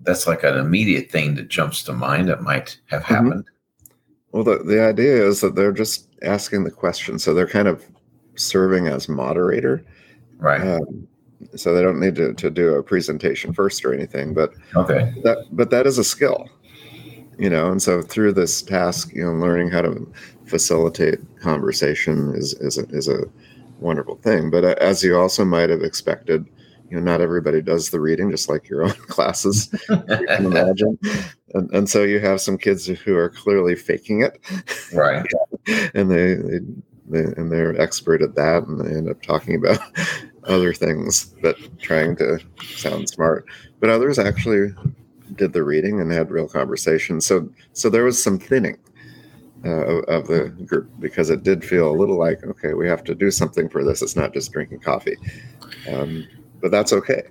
[0.00, 3.14] that's like an immediate thing that jumps to mind that might have mm-hmm.
[3.14, 3.44] happened.
[4.36, 7.18] Well, the, the idea is that they're just asking the question.
[7.18, 7.82] So they're kind of
[8.34, 9.82] serving as moderator.
[10.36, 10.60] Right.
[10.60, 11.08] Um,
[11.54, 15.14] so they don't need to, to do a presentation first or anything, but okay.
[15.24, 16.50] That but that is a skill
[17.38, 20.10] you know and so through this task you know learning how to
[20.46, 23.24] facilitate conversation is is a, is a
[23.78, 26.46] wonderful thing but as you also might have expected
[26.90, 30.98] you know not everybody does the reading just like your own classes you can imagine.
[31.54, 34.40] And, and, so you have some kids who are clearly faking it.
[34.92, 35.26] Right.
[35.94, 36.60] And they, they,
[37.08, 39.80] they and they're expert at that and they end up talking about
[40.44, 43.46] other things but trying to sound smart.
[43.80, 44.72] But others actually
[45.34, 47.26] did the reading and had real conversations.
[47.26, 48.78] So so there was some thinning
[49.64, 53.02] uh, of, of, the group because it did feel a little like okay, we have
[53.04, 54.02] to do something for this.
[54.02, 55.16] It's not just drinking coffee,
[55.90, 56.26] um,
[56.60, 57.22] but that's okay.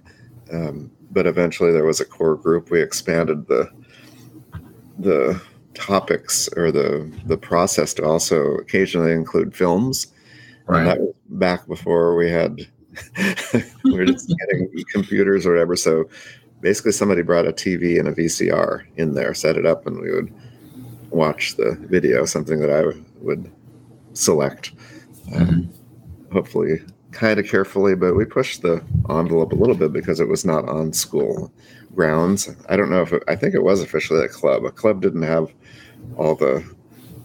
[0.52, 2.70] Um, but eventually, there was a core group.
[2.70, 3.70] We expanded the
[5.00, 5.42] the
[5.74, 10.08] topics or the the process to also occasionally include films.
[10.68, 10.80] Right.
[10.80, 12.68] And that was back before we had
[13.84, 15.76] we were just getting computers or whatever.
[15.76, 16.10] So
[16.62, 20.12] basically somebody brought a TV and a VCR in there, set it up, and we
[20.12, 20.34] would
[21.10, 22.26] watch the video.
[22.26, 23.52] Something that I would
[24.14, 24.72] select,
[25.36, 26.34] um, mm-hmm.
[26.34, 26.80] hopefully,
[27.16, 27.96] kind of carefully.
[27.96, 31.52] But we pushed the envelope a little bit because it was not on school
[31.96, 32.50] grounds.
[32.70, 34.66] I don't know if it, I think it was officially a club.
[34.66, 35.52] A club didn't have
[36.18, 36.64] all the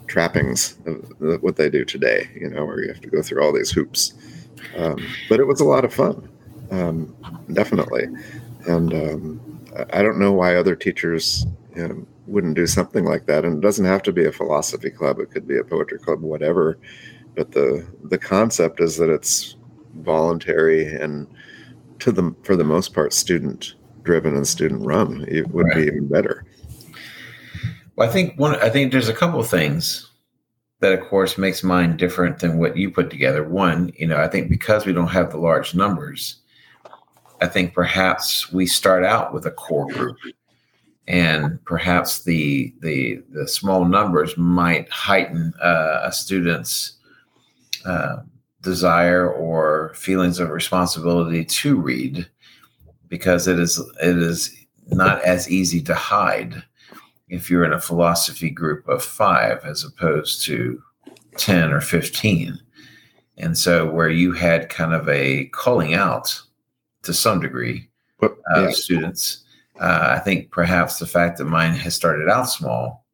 [0.06, 2.30] trappings of what they do today.
[2.34, 4.14] You know, where you have to go through all these hoops.
[4.76, 4.98] Um,
[5.28, 6.28] but it was a lot of fun,
[6.70, 7.14] um,
[7.52, 8.06] definitely
[8.66, 9.40] and um,
[9.92, 13.44] I don't know why other teachers you know, wouldn't do something like that.
[13.44, 16.20] And it doesn't have to be a philosophy club; it could be a poetry club,
[16.20, 16.78] whatever.
[17.34, 19.56] But the the concept is that it's
[19.96, 21.26] voluntary and
[21.98, 25.24] to the for the most part student driven and student run.
[25.28, 25.76] It would right.
[25.76, 26.44] be even better.
[27.96, 28.56] Well, I think one.
[28.56, 30.10] I think there's a couple of things
[30.80, 33.44] that, of course, makes mine different than what you put together.
[33.46, 36.40] One, you know, I think because we don't have the large numbers
[37.40, 40.16] I think perhaps we start out with a core group,
[41.08, 46.92] and perhaps the the the small numbers might heighten uh, a student's
[47.86, 48.18] uh,
[48.62, 52.28] desire or feelings of responsibility to read,
[53.08, 54.54] because it is it is
[54.88, 56.62] not as easy to hide
[57.28, 60.82] if you're in a philosophy group of five as opposed to
[61.36, 62.58] 10 or 15
[63.38, 66.42] and so where you had kind of a calling out
[67.04, 67.88] to some degree
[68.20, 68.70] but, uh, yeah.
[68.70, 69.44] students.
[69.80, 73.06] Uh, I think perhaps the fact that mine has started out small,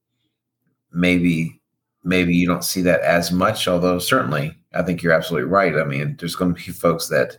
[0.93, 1.61] maybe
[2.03, 3.69] maybe you don't see that as much.
[3.69, 5.77] Although certainly, I think you're absolutely right.
[5.77, 7.39] I mean, there's going to be folks that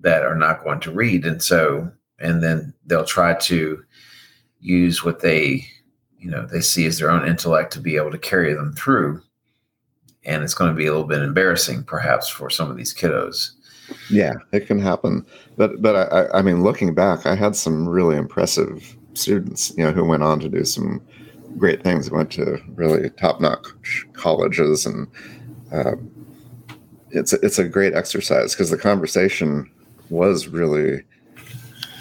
[0.00, 3.82] that are not going to read, and so and then they'll try to
[4.60, 5.66] use what they
[6.18, 9.20] you know they see as their own intellect to be able to carry them through
[10.24, 13.50] and it's going to be a little bit embarrassing perhaps for some of these kiddos
[14.10, 15.26] yeah, it can happen.
[15.56, 19.92] But but I, I mean, looking back, I had some really impressive students, you know,
[19.92, 21.02] who went on to do some
[21.58, 22.10] great things.
[22.10, 23.66] Went to really top notch
[24.12, 25.06] colleges, and
[25.72, 25.92] uh,
[27.12, 29.70] it's it's a great exercise because the conversation
[30.10, 31.02] was really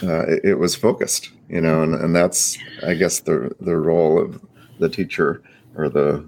[0.03, 4.19] uh, it, it, was focused, you know, and, and that's I guess the the role
[4.19, 4.41] of
[4.79, 5.43] the teacher
[5.75, 6.25] or the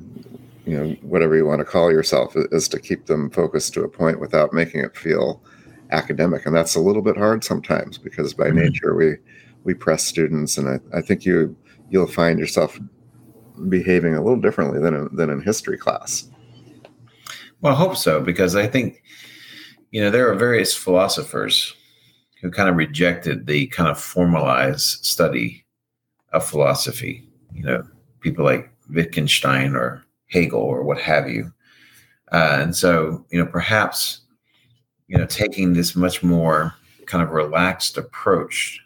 [0.66, 3.90] you know whatever you want to call yourself is to keep them focused to a
[3.90, 5.42] point without making it feel
[5.92, 8.60] academic and that's a little bit hard sometimes because by mm-hmm.
[8.60, 9.16] nature we
[9.64, 11.56] we press students and I, I think you
[11.90, 12.80] you'll find yourself
[13.68, 16.30] behaving a little differently than in, than in history class
[17.64, 19.02] well i hope so because i think
[19.90, 21.74] you know there are various philosophers
[22.42, 25.66] who kind of rejected the kind of formalized study
[26.34, 27.28] of philosophy.
[27.54, 27.84] You know
[28.20, 31.54] people like wittgenstein or hegel or what have you.
[32.32, 34.24] Uh, and so you know perhaps
[35.08, 36.74] you know, taking this much more
[37.06, 38.80] kind of relaxed approach,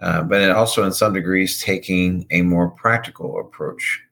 [0.00, 4.02] uh, but also in some degrees taking a more practical approach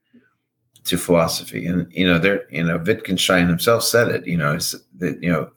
[0.86, 1.66] to philosophy.
[1.66, 4.26] And you know, there, you know, Wittgenstein himself said it.
[4.26, 5.50] You know, it's that you know,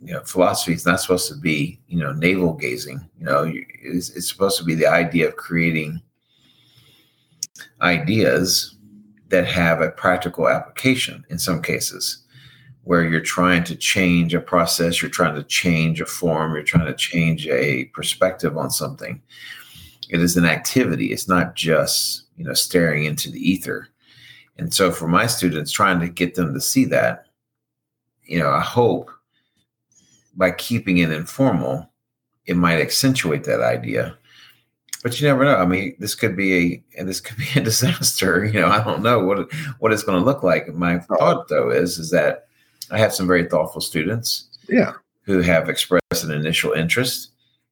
[0.00, 3.08] you know, philosophy is not supposed to be you know navel gazing.
[3.18, 3.52] You know,
[3.82, 6.00] it's, it's supposed to be the idea of creating
[7.82, 8.76] ideas
[9.28, 12.24] that have a practical application in some cases
[12.84, 16.86] where you're trying to change a process, you're trying to change a form, you're trying
[16.86, 19.20] to change a perspective on something.
[20.08, 21.12] It is an activity.
[21.12, 23.88] It's not just, you know, staring into the ether.
[24.60, 27.26] And so for my students, trying to get them to see that,
[28.24, 29.10] you know, I hope
[30.36, 31.90] by keeping it informal,
[32.44, 34.18] it might accentuate that idea.
[35.02, 35.56] But you never know.
[35.56, 38.44] I mean, this could be a and this could be a disaster.
[38.44, 40.68] You know, I don't know what what it's going to look like.
[40.74, 41.16] My oh.
[41.16, 42.46] thought though is is that
[42.90, 44.58] I have some very thoughtful students.
[44.68, 44.92] Yeah.
[45.22, 47.30] Who have expressed an initial interest.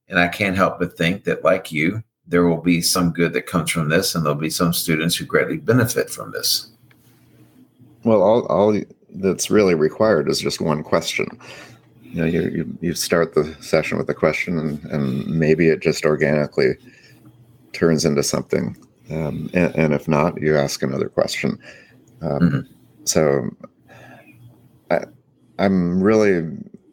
[0.09, 3.47] And I can't help but think that, like you, there will be some good that
[3.47, 6.71] comes from this, and there'll be some students who greatly benefit from this.
[8.09, 11.39] Well, all, all that's really required is just one question.
[12.03, 15.81] You know, you, you, you start the session with a question, and, and maybe it
[15.81, 16.77] just organically
[17.75, 18.77] turns into something.
[19.11, 21.59] Um, and, and, if not, you ask another question.
[22.23, 22.73] Um, mm-hmm.
[23.05, 23.51] So
[24.91, 25.05] I,
[25.59, 26.49] am really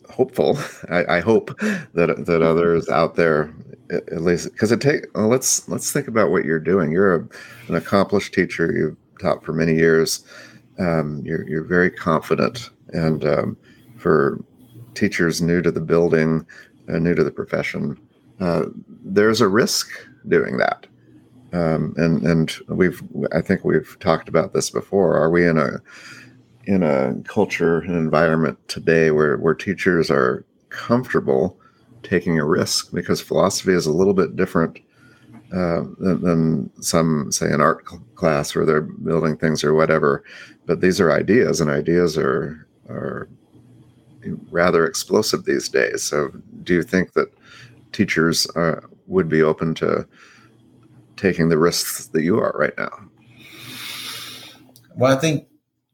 [0.09, 0.59] hopeful.
[0.89, 3.53] I, I, hope that that others out there,
[3.89, 5.05] at least, because it take.
[5.15, 6.91] Well, let's let's think about what you're doing.
[6.91, 7.27] You're a,
[7.69, 8.71] an accomplished teacher.
[8.71, 10.25] You've taught for many years.
[10.79, 13.57] Um, you're you're very confident, and um,
[13.97, 14.43] for
[14.93, 16.45] teachers new to the building,
[16.89, 17.97] uh, new to the profession,
[18.39, 18.65] uh,
[19.03, 19.89] there's a risk
[20.27, 20.87] doing that.
[21.53, 23.01] Um, and and we've
[23.33, 25.15] I think we've talked about this before.
[25.15, 25.81] Are we in a
[26.65, 31.57] in a culture and environment today where where teachers are comfortable
[32.03, 34.79] taking a risk because philosophy is a little bit different
[35.53, 40.23] uh, than, some say an art class where they're building things or whatever.
[40.65, 43.27] But these are ideas and ideas are are
[44.49, 46.03] rather explosive these days.
[46.03, 46.31] So
[46.63, 47.31] do you think that
[47.91, 50.07] teachers uh, would be open to
[51.15, 52.91] taking the risks that you are right now?
[54.95, 55.47] Well i think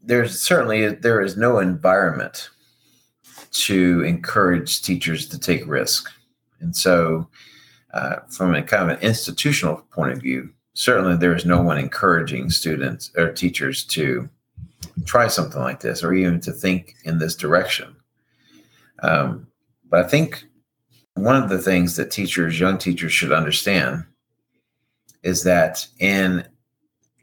[0.04, 2.50] there's certainly there is no environment
[3.52, 6.10] to encourage teachers to take risk,
[6.60, 7.28] and so
[7.94, 11.78] uh, from a kind of an institutional point of view, certainly there is no one
[11.78, 14.30] encouraging students or teachers to
[15.06, 17.96] try something like this or even to think in this direction.
[19.04, 19.48] Um,
[19.90, 20.46] but I think
[21.16, 24.06] one of the things that teachers, young teachers, should understand
[25.24, 26.46] is that in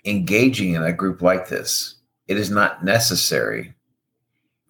[0.05, 3.75] engaging in a group like this, it is not necessary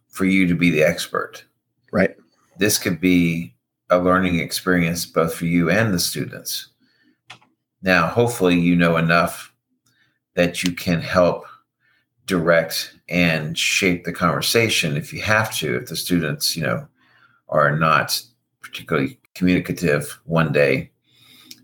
[0.09, 1.45] for you to be the expert.
[1.93, 2.17] Right.
[2.59, 3.55] This could be
[3.91, 6.69] a learning experience both for you and the students.
[7.83, 9.53] Now, hopefully, you know enough
[10.35, 11.47] that you can help
[12.27, 16.87] direct and shape the conversation if you have to, if the students, you know,
[17.49, 18.21] are not
[18.61, 20.91] particularly communicative one day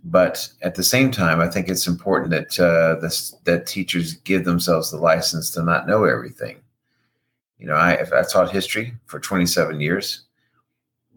[0.05, 4.45] but at the same time, I think it's important that uh, this, that teachers give
[4.45, 6.61] themselves the license to not know everything.
[7.59, 10.25] You know, I I taught history for 27 years,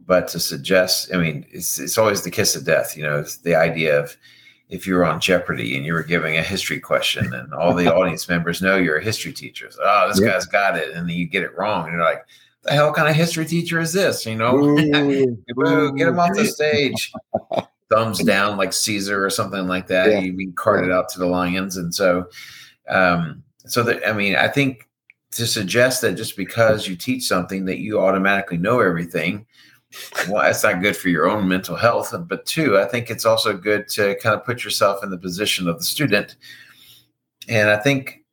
[0.08, 2.96] but to suggest, I mean, it's it's always the kiss of death.
[2.96, 4.16] You know, the idea of
[4.70, 7.94] if you were on Jeopardy and you were giving a history question, and all the
[7.96, 9.70] audience members know you're a history teacher.
[9.70, 12.26] So, oh, this guy's got it, and then you get it wrong, and you're like,
[12.64, 14.26] the hell kind of history teacher is this?
[14.26, 14.76] You know, Ooh,
[15.96, 17.12] get him off the stage
[17.90, 20.10] thumbs down like Caesar or something like that.
[20.10, 20.20] Yeah.
[20.20, 22.28] You carted out to the lions, and so,
[22.88, 24.88] um, so that I mean, I think
[25.32, 29.46] to suggest that just because you teach something that you automatically know everything,
[30.30, 32.14] well, that's not good for your own mental health.
[32.28, 35.68] But two, I think it's also good to kind of put yourself in the position
[35.68, 36.36] of the student,
[37.48, 38.24] and I think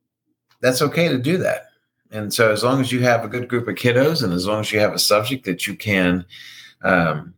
[0.60, 1.66] that's okay to do that.
[2.10, 4.60] And so, as long as you have a good group of kiddos, and as long
[4.60, 6.24] as you have a subject that you can
[6.82, 7.34] um,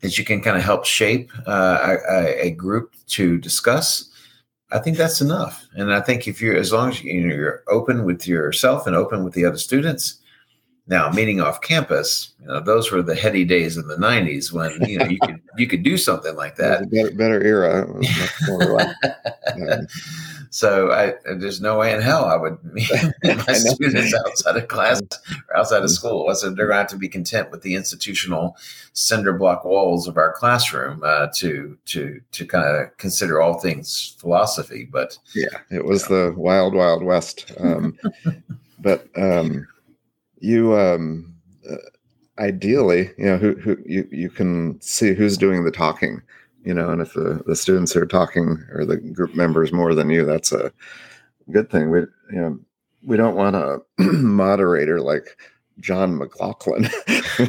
[0.00, 4.10] that you can kind of help shape uh, a, a, group to discuss,
[4.70, 5.66] I think that's enough.
[5.74, 8.96] And I think if you're as long as you know, you're open with yourself and
[8.96, 10.21] open with the other students.
[10.88, 14.72] Now, meeting off campus, you know, those were the heady days in the '90s when
[14.88, 16.90] you know you could you could do something like that.
[16.90, 17.86] better, better era.
[20.52, 22.90] So I, there's no way in hell I would meet
[23.24, 25.00] my students outside of class
[25.48, 26.32] or outside of school.
[26.34, 28.58] So they're going to have to be content with the institutional
[28.92, 34.14] cinder block walls of our classroom uh, to to to kind of consider all things
[34.18, 34.86] philosophy.
[34.92, 36.30] But yeah, it was you know.
[36.32, 37.50] the wild wild west.
[37.58, 37.98] Um,
[38.78, 39.66] but um,
[40.42, 40.76] you.
[40.78, 41.34] Um,
[41.70, 41.76] uh,
[42.38, 46.22] ideally, you know, who, who you, you can see who's doing the talking
[46.64, 50.10] you know, and if the, the students are talking or the group members more than
[50.10, 50.72] you, that's a
[51.50, 51.90] good thing.
[51.90, 52.58] We, you know,
[53.04, 55.36] we don't want a moderator like
[55.80, 56.88] John McLaughlin.
[57.08, 57.48] I,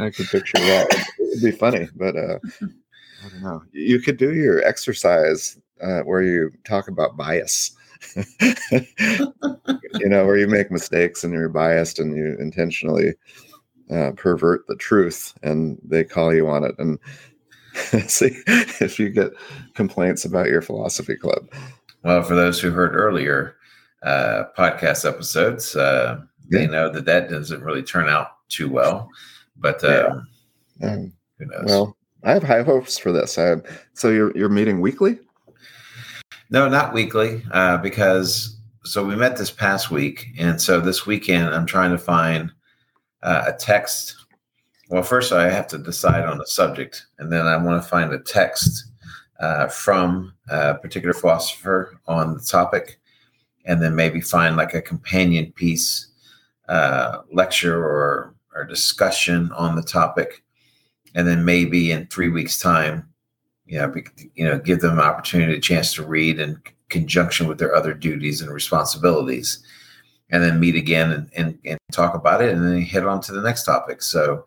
[0.00, 1.06] I could picture that.
[1.20, 2.38] It'd be funny, but uh,
[3.24, 3.62] I don't know.
[3.72, 7.76] You could do your exercise uh, where you talk about bias.
[8.40, 13.14] you know, where you make mistakes and you're biased and you intentionally
[13.90, 16.74] uh, pervert the truth, and they call you on it.
[16.78, 16.98] And
[18.08, 19.32] see if you get
[19.74, 21.48] complaints about your philosophy club.
[22.02, 23.56] Well, for those who heard earlier
[24.02, 26.20] uh, podcast episodes, uh,
[26.50, 26.58] yeah.
[26.58, 29.08] they know that that doesn't really turn out too well.
[29.56, 30.20] But uh,
[30.80, 30.92] yeah.
[30.92, 31.64] um, who knows?
[31.64, 33.38] Well, I have high hopes for this.
[33.38, 33.56] I,
[33.94, 35.18] so you're you're meeting weekly?
[36.54, 41.52] No, not weekly, uh, because so we met this past week, and so this weekend
[41.52, 42.52] I'm trying to find
[43.24, 44.14] uh, a text.
[44.88, 48.12] Well, first I have to decide on a subject, and then I want to find
[48.12, 48.84] a text
[49.40, 53.00] uh, from a particular philosopher on the topic,
[53.64, 56.06] and then maybe find like a companion piece,
[56.68, 60.44] uh, lecture or or discussion on the topic,
[61.16, 63.12] and then maybe in three weeks' time,
[63.66, 64.04] you know, be,
[64.34, 67.94] you know, give them an opportunity, a chance to read in conjunction with their other
[67.94, 69.64] duties and responsibilities,
[70.30, 73.32] and then meet again and, and, and talk about it, and then head on to
[73.32, 74.02] the next topic.
[74.02, 74.44] So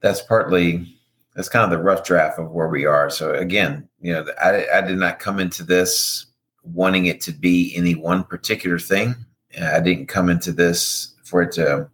[0.00, 0.94] that's partly
[1.34, 3.08] that's kind of the rough draft of where we are.
[3.10, 6.26] So again, you know, I, I did not come into this
[6.64, 9.14] wanting it to be any one particular thing.
[9.58, 11.88] Uh, I didn't come into this for it to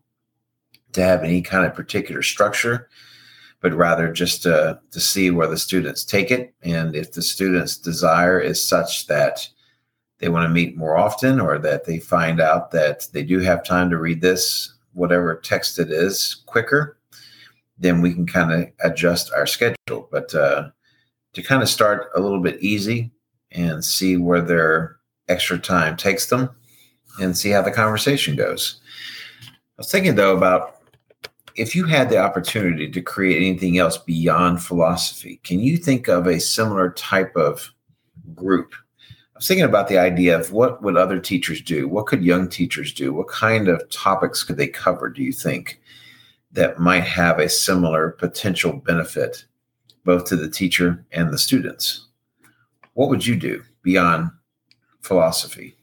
[0.93, 2.89] to have any kind of particular structure,
[3.61, 6.55] but rather just to, to see where the students take it.
[6.63, 9.49] And if the students' desire is such that
[10.19, 13.65] they want to meet more often or that they find out that they do have
[13.65, 16.99] time to read this, whatever text it is, quicker,
[17.79, 20.09] then we can kind of adjust our schedule.
[20.11, 20.71] But uh,
[21.33, 23.11] to kind of start a little bit easy
[23.51, 24.97] and see where their
[25.29, 26.51] extra time takes them
[27.21, 28.81] and see how the conversation goes.
[29.43, 30.74] I was thinking though about
[31.55, 36.27] if you had the opportunity to create anything else beyond philosophy, can you think of
[36.27, 37.73] a similar type of
[38.35, 38.75] group?
[39.11, 41.89] I was thinking about the idea of what would other teachers do?
[41.89, 43.13] What could young teachers do?
[43.13, 45.81] What kind of topics could they cover, do you think?
[46.55, 49.45] that might have a similar potential benefit
[50.05, 52.07] both to the teacher and the students.
[52.95, 54.31] What would you do beyond
[55.03, 55.77] philosophy?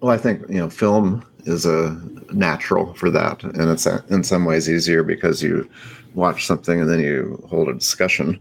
[0.00, 2.00] Well, I think you know film is a
[2.32, 5.68] natural for that, and it's in some ways easier because you
[6.14, 8.40] watch something and then you hold a discussion,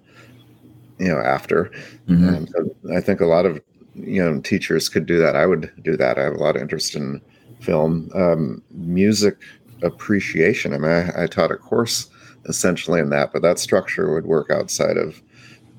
[0.99, 1.71] you know, after.
[2.07, 2.45] Mm-hmm.
[2.45, 3.61] So I think a lot of
[3.95, 5.35] you know teachers could do that.
[5.35, 6.17] I would do that.
[6.17, 7.21] I have a lot of interest in
[7.59, 8.09] film.
[8.13, 9.37] Um, music
[9.83, 10.73] appreciation.
[10.73, 12.09] I mean, I, I taught a course
[12.45, 15.21] essentially in that, but that structure would work outside of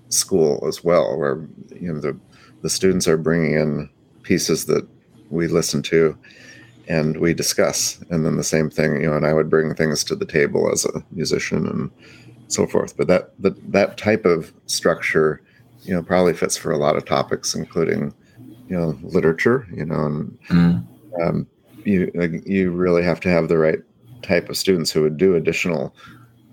[0.09, 1.47] school as well, where
[1.81, 2.18] you know the
[2.62, 3.91] the students are bringing in
[4.23, 4.87] pieces that
[5.31, 6.16] we listen to
[6.93, 10.05] and we discuss, and then the same thing, you know, and I would bring things
[10.05, 11.90] to the table as a musician and
[12.49, 12.97] so forth.
[12.99, 15.40] But that that that type of structure,
[15.84, 18.12] you know, probably fits for a lot of topics, including
[18.68, 20.86] you know literature, you know, and mm.
[21.22, 21.47] um,
[21.84, 22.11] you
[22.45, 23.80] you really have to have the right
[24.20, 25.95] type of students who would do additional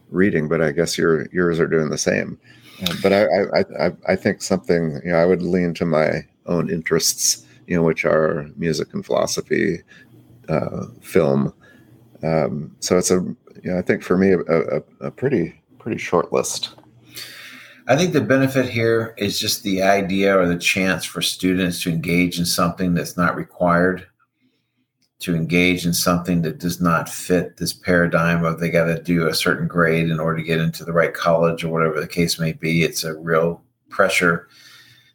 [0.10, 2.40] reading, but I guess your yours are doing the same.
[2.82, 6.26] Uh, but I, I, I, I think something, you know, I would lean to my
[6.46, 9.84] own interests, you know, which are music and philosophy,
[10.50, 11.54] uh, film.
[12.24, 13.22] Um, so it's a,
[13.64, 16.76] you know, I think for me, a, a, a pretty, pretty short list.
[17.88, 21.90] I think the benefit here is just the idea or the chance for students to
[21.90, 24.06] engage in something that's not required
[25.20, 29.28] to engage in something that does not fit this paradigm of they got to do
[29.28, 32.40] a certain grade in order to get into the right college or whatever the case
[32.40, 32.84] may be.
[32.84, 34.48] It's a real pressure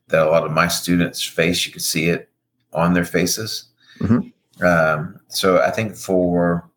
[0.09, 1.65] that a lot of my students face.
[1.65, 2.29] You can see it
[2.75, 3.69] on their faces.
[4.01, 4.29] Mm-hmm.
[4.63, 6.69] Um, so I think for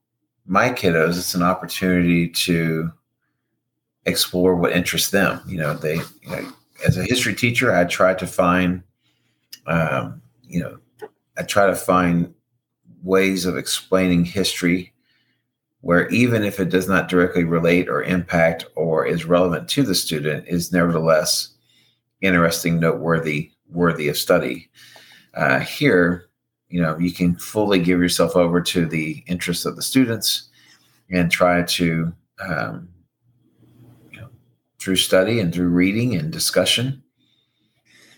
[0.46, 2.92] my kiddos, it's an opportunity to
[4.06, 5.42] explore what interests them.
[5.46, 6.52] You know, they, you know,
[6.86, 8.84] as a history teacher, I try to find,
[9.66, 10.80] um, you know,
[11.38, 12.34] I try to find
[13.04, 14.94] ways of explaining history
[15.82, 19.96] where even if it does not directly relate or impact or is relevant to the
[19.96, 21.50] student is nevertheless
[22.22, 24.70] interesting noteworthy worthy of study
[25.36, 26.27] uh, here
[26.70, 30.50] you know you can fully give yourself over to the interests of the students
[31.10, 32.14] and try to
[32.48, 32.90] um,
[34.12, 34.28] you know,
[34.80, 37.02] through study and through reading and discussion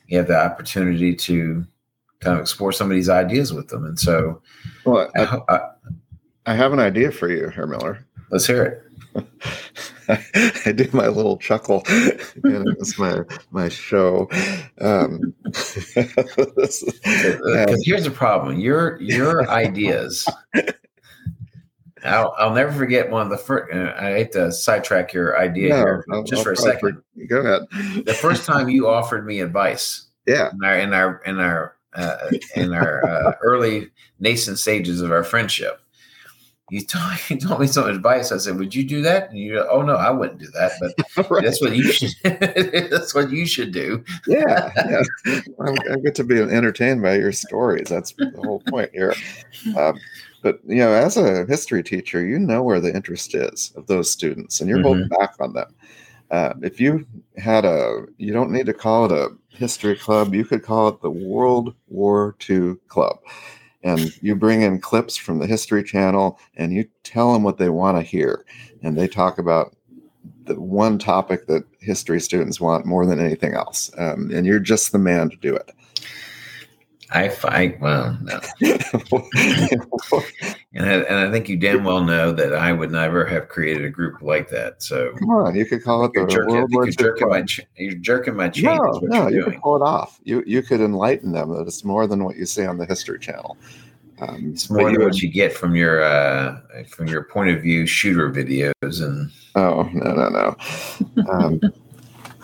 [0.09, 1.65] you have the opportunity to
[2.19, 3.85] kind of explore some of these ideas with them.
[3.85, 4.41] And so,
[4.83, 5.59] well, I, I,
[6.47, 8.05] I have an idea for you, Herr Miller.
[8.31, 8.63] Let's hear
[9.15, 9.25] it.
[10.65, 14.27] I do my little chuckle, and it was my my show.
[14.81, 16.83] Um, Because
[17.85, 20.27] here's the problem: your your ideas.
[22.03, 23.73] I'll, I'll never forget one of the first.
[23.73, 27.01] I hate to sidetrack your idea No, here, I'll- just I'll for a second.
[27.15, 28.05] for- Go ahead.
[28.05, 30.51] The first time you offered me advice Yeah.
[30.53, 33.89] in our in our in our uh, in our uh, early
[34.19, 35.81] nascent stages of our friendship,
[36.69, 38.31] you told, you told me some advice.
[38.31, 40.71] I said, "Would you do that?" And you, go, "Oh no, I wouldn't do that."
[40.79, 41.43] But Right.
[41.43, 42.11] that's what you should.
[42.23, 44.03] that's what you should do.
[44.27, 45.39] yeah, yeah.
[45.59, 47.89] I'm, get to be entertained by your stories.
[47.89, 49.13] That's the whole point here.
[49.77, 49.99] Um,
[50.41, 54.11] but you know, as a history teacher, you know where the interest is of those
[54.11, 55.73] students, and you're holding back on them.
[56.31, 57.05] Uh, if you
[57.37, 60.33] had a, you don't need to call it a history club.
[60.33, 63.19] You could call it the World War II Club,
[63.83, 67.69] and you bring in clips from the History Channel, and you tell them what they
[67.69, 68.45] want to hear,
[68.83, 69.75] and they talk about
[70.45, 73.91] the one topic that history students want more than anything else.
[73.97, 75.71] Um, and you're just the man to do it.
[77.11, 77.79] I fight.
[77.79, 78.39] Well, no.
[80.71, 83.85] And I, and I think you damn well know that I would never have created
[83.85, 84.83] a group like that.
[84.83, 87.43] So Come on, you could call it the jerking, World War you're jerking my
[87.75, 88.77] you're jerking my chain.
[88.77, 89.53] No, no, you're doing.
[89.53, 90.19] could pull it off.
[90.23, 93.17] You you could enlighten them that it's more than what you see on the History
[93.17, 93.57] Channel.
[94.21, 97.49] Um, It's more you than would- what you get from your uh, from your point
[97.49, 98.71] of view shooter videos
[99.03, 100.55] and Oh no no no.
[101.31, 101.59] Um,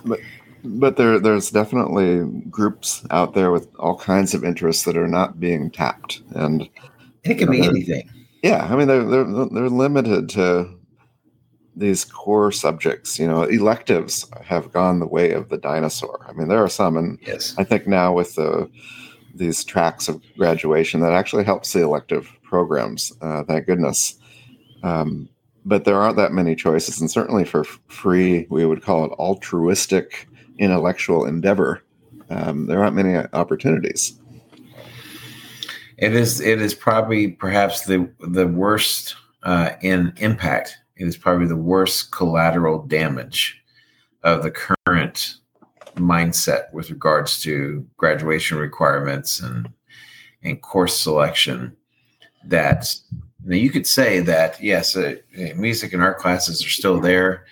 [0.03, 0.19] but
[0.65, 5.39] but there there's definitely groups out there with all kinds of interests that are not
[5.39, 6.69] being tapped, and
[7.23, 8.09] it can be anything.
[8.43, 10.69] yeah, I mean they're they're they're limited to
[11.75, 13.19] these core subjects.
[13.19, 16.25] You know, electives have gone the way of the dinosaur.
[16.27, 17.53] I mean, there are some, and Yes.
[17.57, 18.69] I think now with the
[19.33, 23.11] these tracks of graduation that actually helps the elective programs.
[23.21, 24.15] Uh, thank goodness.
[24.83, 25.27] Um,
[25.65, 30.27] but there aren't that many choices, and certainly for free, we would call it altruistic
[30.59, 31.83] intellectual endeavor.
[32.29, 34.19] Um, there aren't many opportunities.
[35.97, 36.41] It is.
[36.41, 40.77] It is probably perhaps the the worst uh, in impact.
[40.97, 43.61] It is probably the worst collateral damage
[44.23, 45.35] of the current
[45.95, 49.69] mindset with regards to graduation requirements and
[50.43, 51.75] and course selection.
[52.43, 52.93] That
[53.45, 55.15] you could say that yes, uh,
[55.55, 57.45] music and art classes are still there,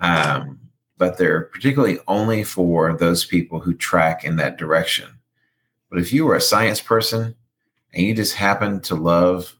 [0.00, 0.58] um,
[0.98, 5.08] but they're particularly only for those people who track in that direction.
[5.90, 7.34] But if you were a science person
[7.92, 9.54] and you just happen to love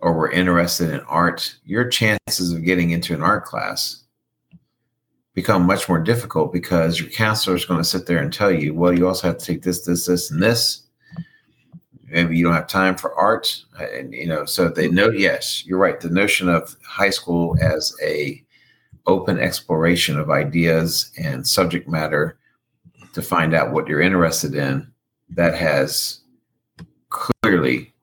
[0.00, 4.04] or were interested in art, your chances of getting into an art class
[5.34, 8.74] become much more difficult because your counselor is going to sit there and tell you,
[8.74, 10.82] well, you also have to take this, this, this, and this.
[12.08, 13.64] Maybe you don't have time for art.
[13.78, 16.00] And, you know, so they know, yes, you're right.
[16.00, 18.42] The notion of high school as a
[19.06, 22.38] open exploration of ideas and subject matter
[23.12, 24.86] to find out what you're interested in,
[25.30, 26.20] that has
[27.08, 27.94] clearly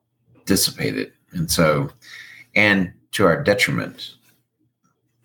[0.45, 1.11] dissipated.
[1.31, 1.89] And so,
[2.55, 4.15] and to our detriment,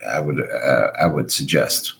[0.07, 1.95] I would uh, I would suggest.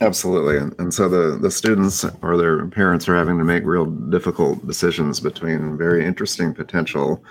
[0.00, 3.86] Absolutely, and, and so the the students or their parents are having to make real
[3.86, 7.22] difficult decisions between very interesting potential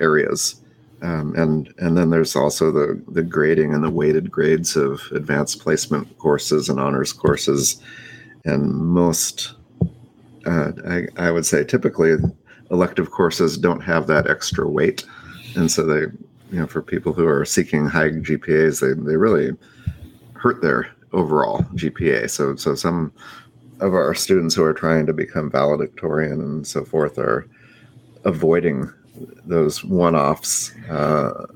[0.00, 0.62] areas,
[1.04, 5.60] um, and and then there's also the the grading and the weighted grades of advanced
[5.60, 7.82] placement courses and honors courses,
[8.46, 9.54] and most
[10.46, 12.14] uh, I, I would say typically
[12.70, 15.04] elective courses don't have that extra weight,
[15.56, 16.00] and so they
[16.50, 19.54] you know for people who are seeking high GPAs they they really
[20.32, 22.30] hurt their overall GPA.
[22.30, 23.12] So so some
[23.80, 27.46] of our students who are trying to become valedictorian and so forth are
[28.24, 28.90] avoiding
[29.44, 31.46] those one-offs uh,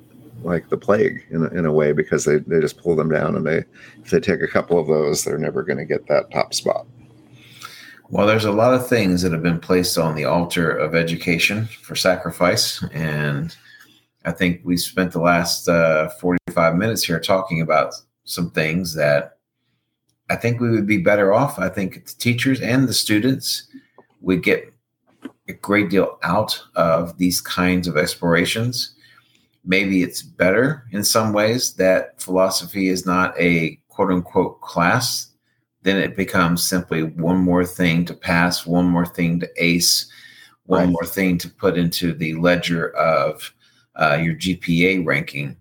[0.43, 3.35] like the plague in a, in a way because they, they just pull them down
[3.35, 3.65] and they
[4.03, 6.87] if they take a couple of those they're never going to get that top spot.
[8.11, 11.67] Well, there's a lot of things that have been placed on the altar of education
[11.67, 13.55] for sacrifice, and
[14.25, 17.93] I think we spent the last uh, 45 minutes here talking about
[18.25, 19.37] some things that
[20.31, 21.59] I think we would be better off.
[21.59, 23.69] I think the teachers and the students
[24.23, 24.73] would get
[25.49, 28.95] a great deal out of these kinds of explorations.
[29.65, 35.29] Maybe it's better in some ways that philosophy is not a quote unquote class.
[35.83, 40.11] Then it becomes simply one more thing to pass, one more thing to ace,
[40.67, 40.89] one Right.
[40.91, 43.53] more thing to put into the ledger of
[43.97, 45.57] uh, your GPA ranking.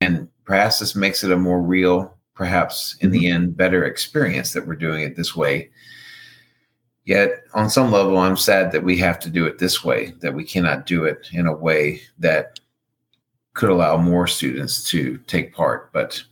[0.00, 4.66] And perhaps this makes it a more real, perhaps in the end, better experience that
[4.66, 5.70] we're doing it this way.
[7.04, 10.34] Yet, on some level, I'm sad that we have to do it this way, that
[10.34, 12.60] we cannot do it in a way that
[13.54, 15.92] could allow more students to take part.
[15.92, 16.22] But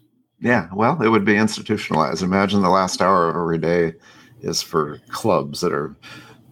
[0.41, 2.23] yeah, well, it would be institutionalized.
[2.23, 3.95] Imagine the last hour of every day
[4.41, 5.95] is for clubs that are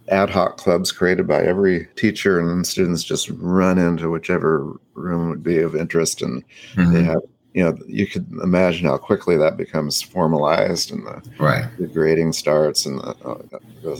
[0.08, 5.42] ad hoc clubs created by every teacher, and students just run into whichever room would
[5.42, 6.44] be of interest, and
[6.74, 6.92] mm-hmm.
[6.92, 7.22] they have.
[7.58, 11.66] You know, you could imagine how quickly that becomes formalized, and the, right.
[11.76, 13.96] the grading starts, and the, uh,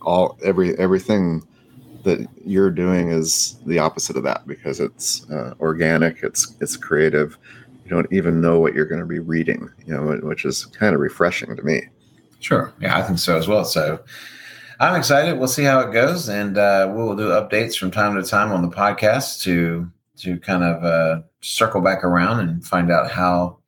[0.00, 1.46] all every everything
[2.04, 7.36] that you're doing is the opposite of that because it's uh, organic, it's it's creative.
[7.84, 10.94] You don't even know what you're going to be reading, you know, which is kind
[10.94, 11.82] of refreshing to me.
[12.38, 13.66] Sure, yeah, I think so as well.
[13.66, 14.00] So
[14.78, 15.38] I'm excited.
[15.38, 18.62] We'll see how it goes, and uh, we'll do updates from time to time on
[18.62, 19.90] the podcast to
[20.22, 23.58] to kind of uh, circle back around and find out how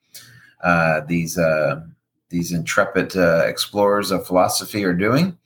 [0.62, 1.80] uh, these uh,
[2.28, 5.36] these intrepid uh, explorers of philosophy are doing.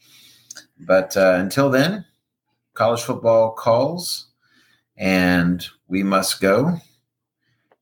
[0.81, 2.05] But uh, until then,
[2.75, 4.27] college football calls,
[4.97, 6.79] and we must go.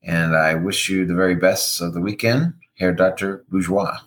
[0.02, 3.44] And I wish you the very best of the weekend, Herr Dr.
[3.48, 3.98] Bourgeois.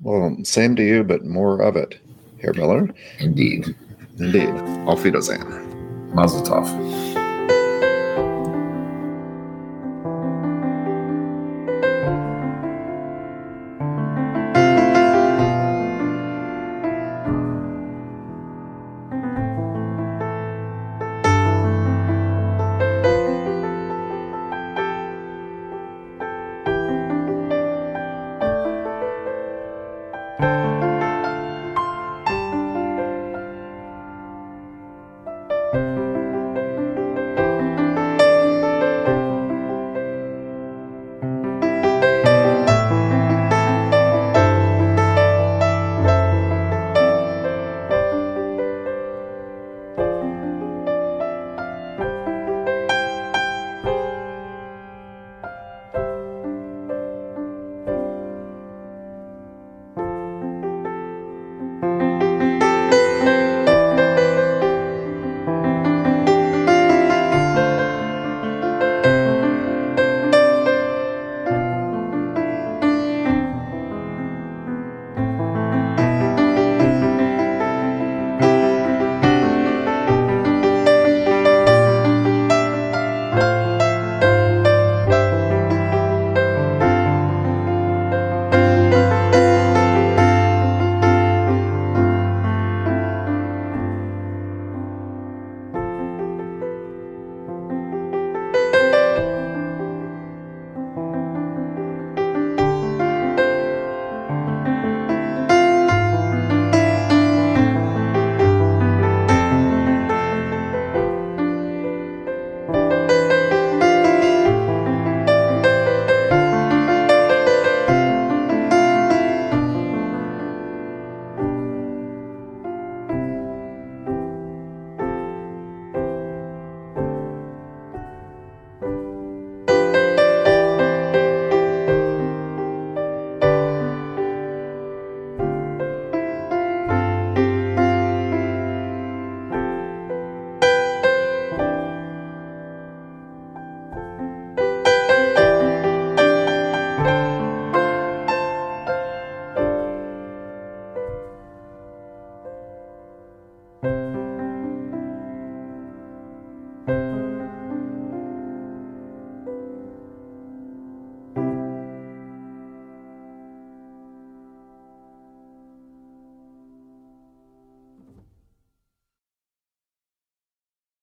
[0.00, 2.00] Well, same to you, but more of it,
[2.40, 2.88] Herr Miller.
[3.18, 3.74] Indeed.
[4.18, 4.54] Indeed.
[4.88, 6.12] Auf Wiedersehen.
[6.14, 7.11] Mazel tov.